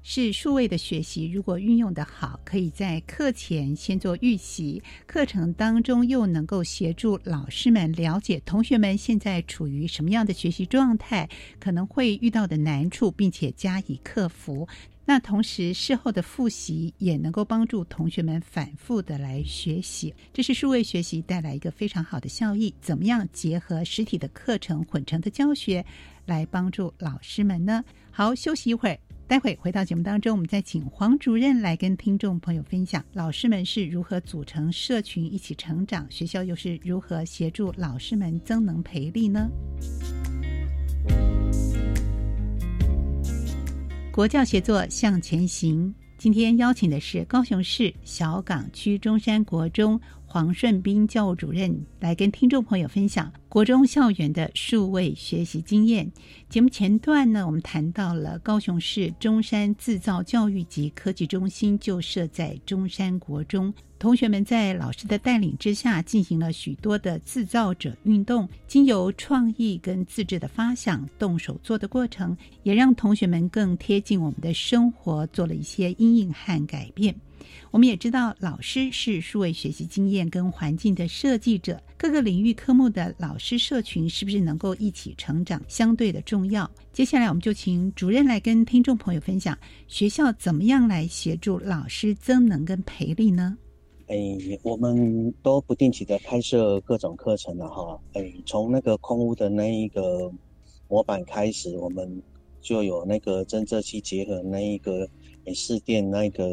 [0.09, 11.27] 是数位的学习，如果运用的好，可以在课前先做预习，课程当中又能够协助老师们了解同学们现在处于什么样的学习状态，
[11.59, 14.65] 可能会遇到的难处，并且加以克服。
[15.09, 22.75] 那同时，事后的复习也能够帮助同学们反复的来学习，这是数位学习带来一个非常好的效益。
[22.81, 25.83] 怎么样结合实体的课程混成的教学，
[26.25, 27.81] 来帮助老师们呢？
[28.11, 28.99] 好，休息一会儿，
[29.29, 39.49] 待会回到节目当中，我们再请黄主任来跟听众朋友分享，老师们是如何组成社群一起成长，学校又是如何协助老师们增能培力呢？
[44.17, 45.93] 国教协作向前行。
[46.17, 56.11] 今天邀请的是高雄市小港区中山国中黄顺斌教务主任，来跟听众朋友分享国中校园的数位学习经验。
[56.49, 63.73] 节目前段呢，我们谈到了高雄市中山制造教育及科技中心就设在中山国中。
[63.97, 77.15] 同学们在老师的带领之下，进行了许多的制造者运动，经由创意跟自制的发想、动手做的过程，也让同学们更贴近我们的生活，做了一些阴影和改变。
[77.71, 86.69] 我们也知道，老师是数位学习经验跟环境的设计者，各个领域科目的老师社群是不是能够一起成长，相对的重要。
[86.91, 93.57] 接下来，我们就请主任来跟听众朋友分享，学校怎么样来协助老师增能跟培力呢？
[94.07, 94.17] 哎，
[94.63, 97.99] 我们都不定期的开设各种课程了哈。
[98.13, 100.31] 哎，从那个空屋的那一个
[100.87, 102.23] 模板开始，我们
[102.61, 105.05] 就有那个侦测器结合那一个
[105.43, 106.45] 诶试电那个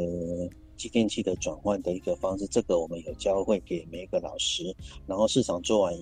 [0.77, 4.75] 继电器的转换的一个方式，这个我们有教会给每一个老师。
[5.07, 5.95] 然后市场做完，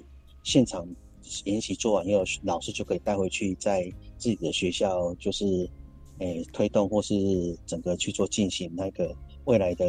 [0.43, 0.87] 现场
[1.45, 3.85] 研习做完以后，老师就可以带回去在
[4.19, 5.69] 自己的学校，就是
[6.19, 9.15] 诶推动或是整个去做进行那个。
[9.45, 9.85] 未来的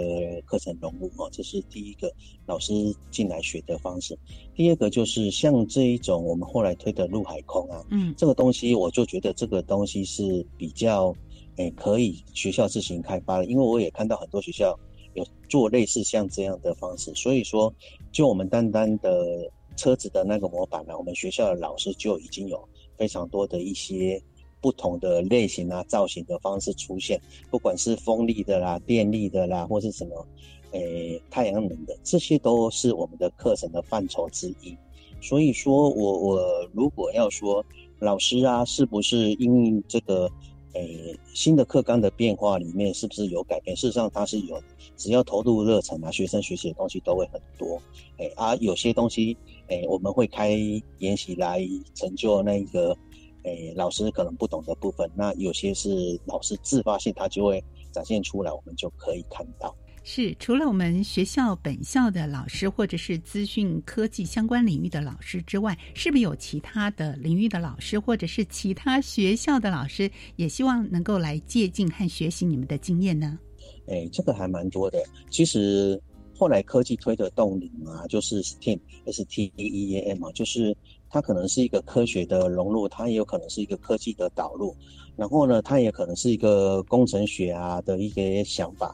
[0.48, 2.12] 课程融入哦，这是第一个
[2.48, 2.74] 老师
[3.12, 4.18] 进来学的方式。
[4.56, 11.16] 第二个就是像这一种我们后来推的陆海空啊，嗯，这个东西我就觉得这个东西是比较
[11.58, 14.78] 诶可以学校自行开发的，因为我也看到很多学校
[15.14, 17.14] 有做类似像这样的方式。
[17.16, 17.74] 所以说，
[18.12, 24.22] 就我们单单的车子的那个模板呢，我们学校的老师就已经有非常多的一些。
[24.62, 27.20] 不同的类型啊，造型的方式出现，
[27.52, 30.26] 不管是风力的啦、电力的啦，或是什么，
[30.72, 34.74] 诶，太阳能的，这些都是我们的课程的范畴之一。
[35.22, 37.62] 所以说，我我如果要说
[38.00, 40.32] 老师啊，是不是因这个
[40.74, 43.76] 诶新的课纲的变化里面，是不是有改变？
[43.76, 44.62] 事实上，它是有，
[44.98, 47.82] 只要投入热忱啊，学生学习的东西都会很多。
[48.18, 50.58] 诶，而有些东西，诶，我们会开
[51.00, 51.62] 研习来
[51.96, 52.96] 成就那一个。
[53.44, 57.62] 诶，老师可能不懂的部分，那有些是老师自发性，他就会
[57.92, 59.76] 展现出来，我们就可以看到。
[60.06, 73.40] 是除了我们学校本校的老师，或者是资讯科技相关领域的老师之外，是不是有其他的领域的老师，或者是其他学校的老师，也希望能够来借鉴和学习你们的经验呢？
[73.88, 75.02] 诶，这个还蛮多的。
[75.30, 76.00] 其实
[76.38, 80.76] 后来科技推的动力啊，就是 STEAM S T E E A M 啊，就是
[81.10, 84.76] 它可能是一个科学的融入，它也有可能是一个科技的导入，
[85.16, 88.94] 然后呢，它也可能是一个工程学啊的一些想法，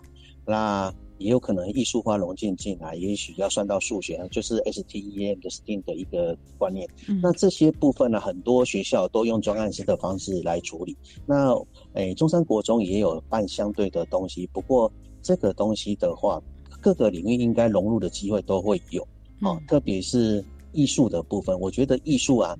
[0.50, 6.90] 那也有可能艺术化融进进来，也许要算到数学，就是 STEM 的 STEAM 的一个观念。
[7.22, 10.98] 那这些部分呢，很多学校都用专案式的方式来处理。
[11.26, 11.54] 那
[11.94, 14.92] 诶，中山国中也有办相对的东西，不过
[15.22, 16.42] 这个东西的话。
[16.82, 19.06] 各个领域应该融入的机会都会有，
[19.42, 20.42] 哦，特别是
[20.72, 22.58] 艺术的部分，我觉得艺术啊，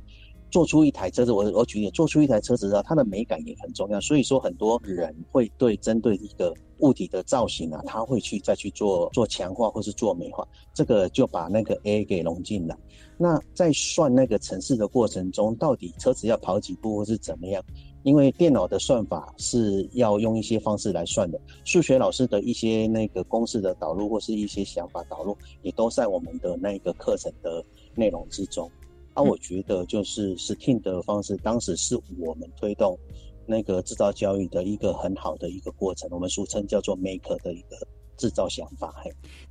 [0.52, 4.00] 做出一台车子，我我举例，做出一台车子啊，它的美感也很重要。
[4.02, 12.78] 所以说，很多人会对针对一个物体的造型啊，他会去再去做做强化或是做美化，这个就把那个 A 给融进来。
[13.18, 17.64] 那在算那个城市的过程中，到底车子要跑几步或是怎么样？
[18.04, 27.64] 因为电脑的算法是要用一些方式来算的，数学老师的一些那个公式的导入或是一些想法导入，也都在我们的那个课程的
[27.96, 28.72] 内容之中。
[29.20, 32.98] 而我觉得就是 STEAM 的方式，当时是我们推动
[33.46, 37.76] 那个制造教育的一个很好的一个过程，我们俗称叫做 Maker 的一个。
[38.20, 38.94] 制造想法，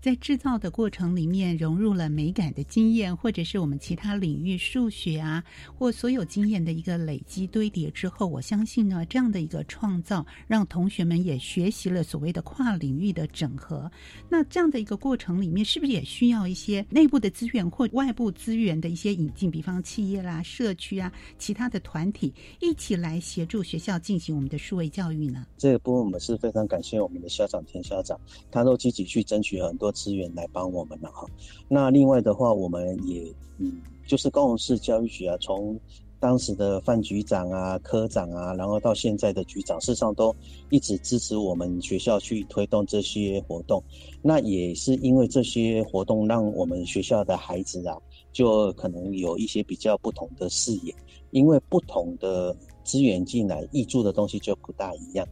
[0.00, 5.42] 在制造的过程里面融入了美感的经验，或者是我们其他领域数学啊，
[5.76, 13.90] 或所有经验的一个累积堆叠之后，我相信呢，这样的一个创造，让同学们也学习了所谓的跨领域的整合。
[14.28, 19.48] 那这样的一个过程里面，是不是也需要一些内部的资源或外部资源的一些引进？
[19.48, 25.46] 比方企业啦、社区啊、其他的团体一起来协助学校进行我们的数位教育呢？
[25.56, 28.20] 这一部分我们是非常感谢我们的校长田校长。
[28.50, 31.26] 他他都积极去争取很多资源来帮我们了哈。
[31.68, 35.78] 那另外的话，我们也嗯，就是高雄市教育局啊，从
[36.20, 40.34] 当时的范局长啊、科长啊，然后到现在的局长，事实上都
[40.68, 43.80] 一直支持我们学校去推动这些活动。
[44.20, 47.96] 那也是因为这些活动，让我们学校的孩子啊，
[48.32, 50.92] 就可能有一些比较不同的视野，
[51.30, 55.24] 因为不同的资源进来，挹注的东西就不大一样。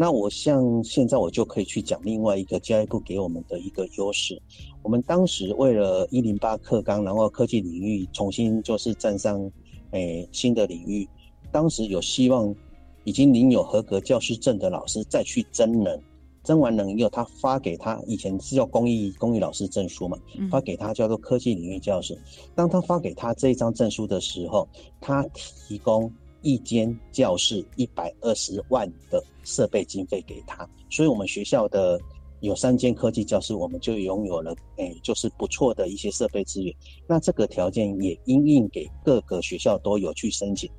[0.00, 4.40] 那我像现在我就可以去讲另外一个教育部给我们的一个优势。
[4.80, 9.50] 我们当时为了一零八课纲，然后科技领域重新就是站上
[9.90, 11.08] 诶新的领域，
[11.50, 12.54] 当时有希望
[13.02, 16.00] 已经领有合格教师证的老师再去征人，
[16.44, 20.16] 征完人以后，他发给他以前是叫公益公益老师证书嘛，
[20.48, 22.16] 发给他叫做科技领域教师。
[22.54, 24.68] 当他发给他这一张证书的时候，
[25.00, 26.08] 他提供。
[26.42, 32.00] 一间教室一百二十万的设备经费给他，所以我们学校的
[32.40, 36.74] 有三间科技教室，我们就拥有了，哎，就是不错的一些设备资源。
[37.06, 40.70] 那这个条件也应应给各个学校都有去申请。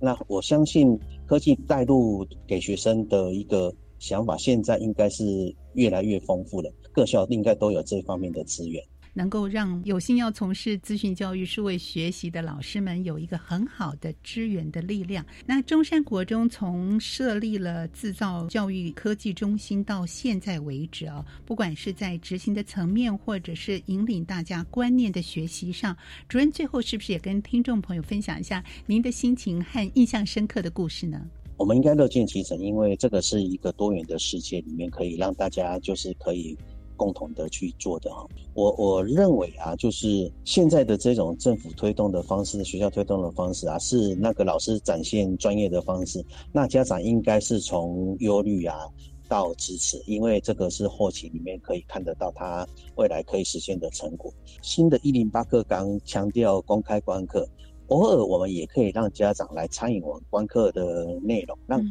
[0.00, 8.82] 那我相信科技带入给学生的一个想法，现在应该是越来越丰富了，各校应该都有这方面的资源。
[9.14, 15.24] 能够让有心要从事资讯教育、数位学习的老师们有一个很好的支援的力量。
[15.46, 25.96] 那中山国中从设立了制造教育科技中心到现在为止啊，不管是在执行的层面，或者是引领大家观念的学习上，
[26.28, 31.20] 主任最后是不是也跟听众朋友分享一下您的心情和印象深刻的故事呢？
[31.58, 36.56] 我们应该乐见其成，因为这个是一个多元的世界里面，可以让大家就是可以。
[37.02, 38.24] 共同的去做的哈，
[38.54, 46.24] 我我认为啊，就是现在的这种政府推动的方式，学校推动的方式啊，是那个老师展现专业的方式。
[46.52, 48.86] 那家长应该是从忧虑啊
[49.28, 54.32] 到支持，因为这个是后期里面可以看得到他未来可以实现的成果。
[54.62, 57.44] 新的一零八课纲强调公开观课，
[57.88, 61.84] 偶尔我们也可以让家长来参与我们观课的内容，让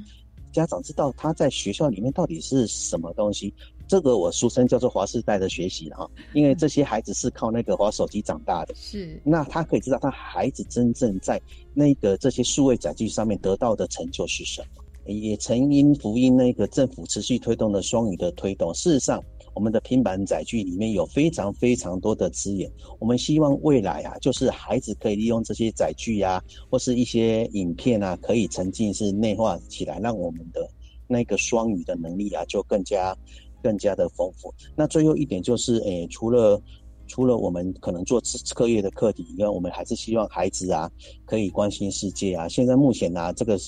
[0.54, 3.54] 家长知道他在学校里面到底是什么东西。
[3.92, 11.42] 这个我俗称叫做华世代的学习了哈，因为这些孩子是靠那个华手机长大的，是那他可以知道他孩子真正在
[11.74, 18.74] 那个这些数位载具上面得到的成就是什么，也曾因福音那个政府持续推动的双语的推动。
[18.74, 19.22] 事实上，
[19.54, 30.66] 我们的平板载具里面有非常非常多的资源，我们希望未来啊，就是孩子可以利用这些载具啊，或是一些影片啊，可以沉浸式内化起来，让我们的
[31.10, 33.14] 那个双语的能力啊，就更加。
[33.62, 34.54] 更加的丰富。
[34.76, 36.62] 那最后一点就是，诶，除了
[37.08, 38.22] 除了我们可能做
[38.56, 40.90] 课业的课题以外，我们还是希望孩子啊
[41.26, 42.48] 可以关心世界啊。
[42.48, 43.60] 现在目前呢，这个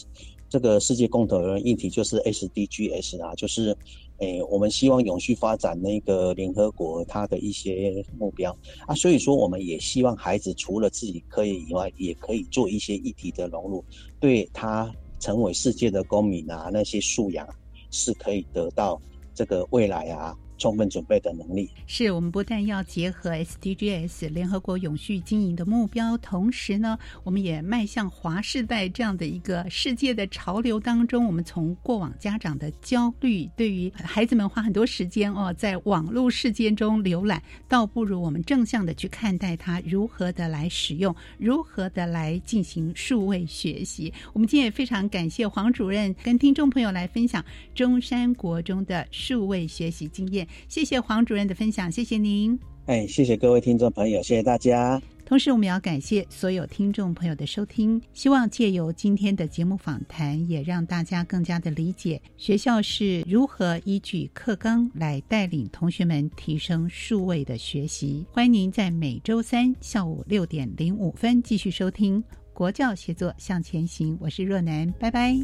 [0.50, 3.76] 这个世界共同的议题就是 SDGs 啊，就是
[4.20, 8.56] 诶，我们希望永续发展那个联合国它的一些目标
[8.88, 8.96] 啊。
[8.96, 13.84] 所以说，我们也希望孩子除了自己课业以外，也可以做一些议题的融入，
[14.22, 14.90] 对他
[15.20, 17.46] 成为世界的公民啊，那些素养
[17.92, 19.02] 是可以得到。
[19.34, 21.70] 这个未来啊，充分准备的能力。
[21.86, 31.26] 是我们不但要结合 SDGs 联合国永续经营的目标，同时呢，我们也迈向华世代这样的一个世界的潮流当中。
[31.26, 44.14] 我们从过往家长的焦虑，对于孩子们花很多时间哦，在网络世界中浏览，倒不如我们正向的去看待它，如何的来使用，如何的来进行数位学习。
[44.32, 47.44] 我们今天也非常感谢黄主任跟听众朋友来分享
[47.76, 50.48] 中山国中的数位学习经验。
[50.68, 52.58] 谢谢黄主任的分享，谢谢您。
[52.86, 55.02] 哎，谢谢各位听众朋友，谢谢大家。
[55.26, 58.00] 同时，我们要感谢所有听众朋友的收听。
[58.14, 68.26] 希望借由今天的节目访谈，也让大家更加的理解学校是如何依据课纲来带领同学们提升数位的学习。
[68.30, 72.22] 欢迎您在每周三下午六点零五分继续收听
[72.54, 75.38] 《国教协作向前行》，我是若楠，拜拜。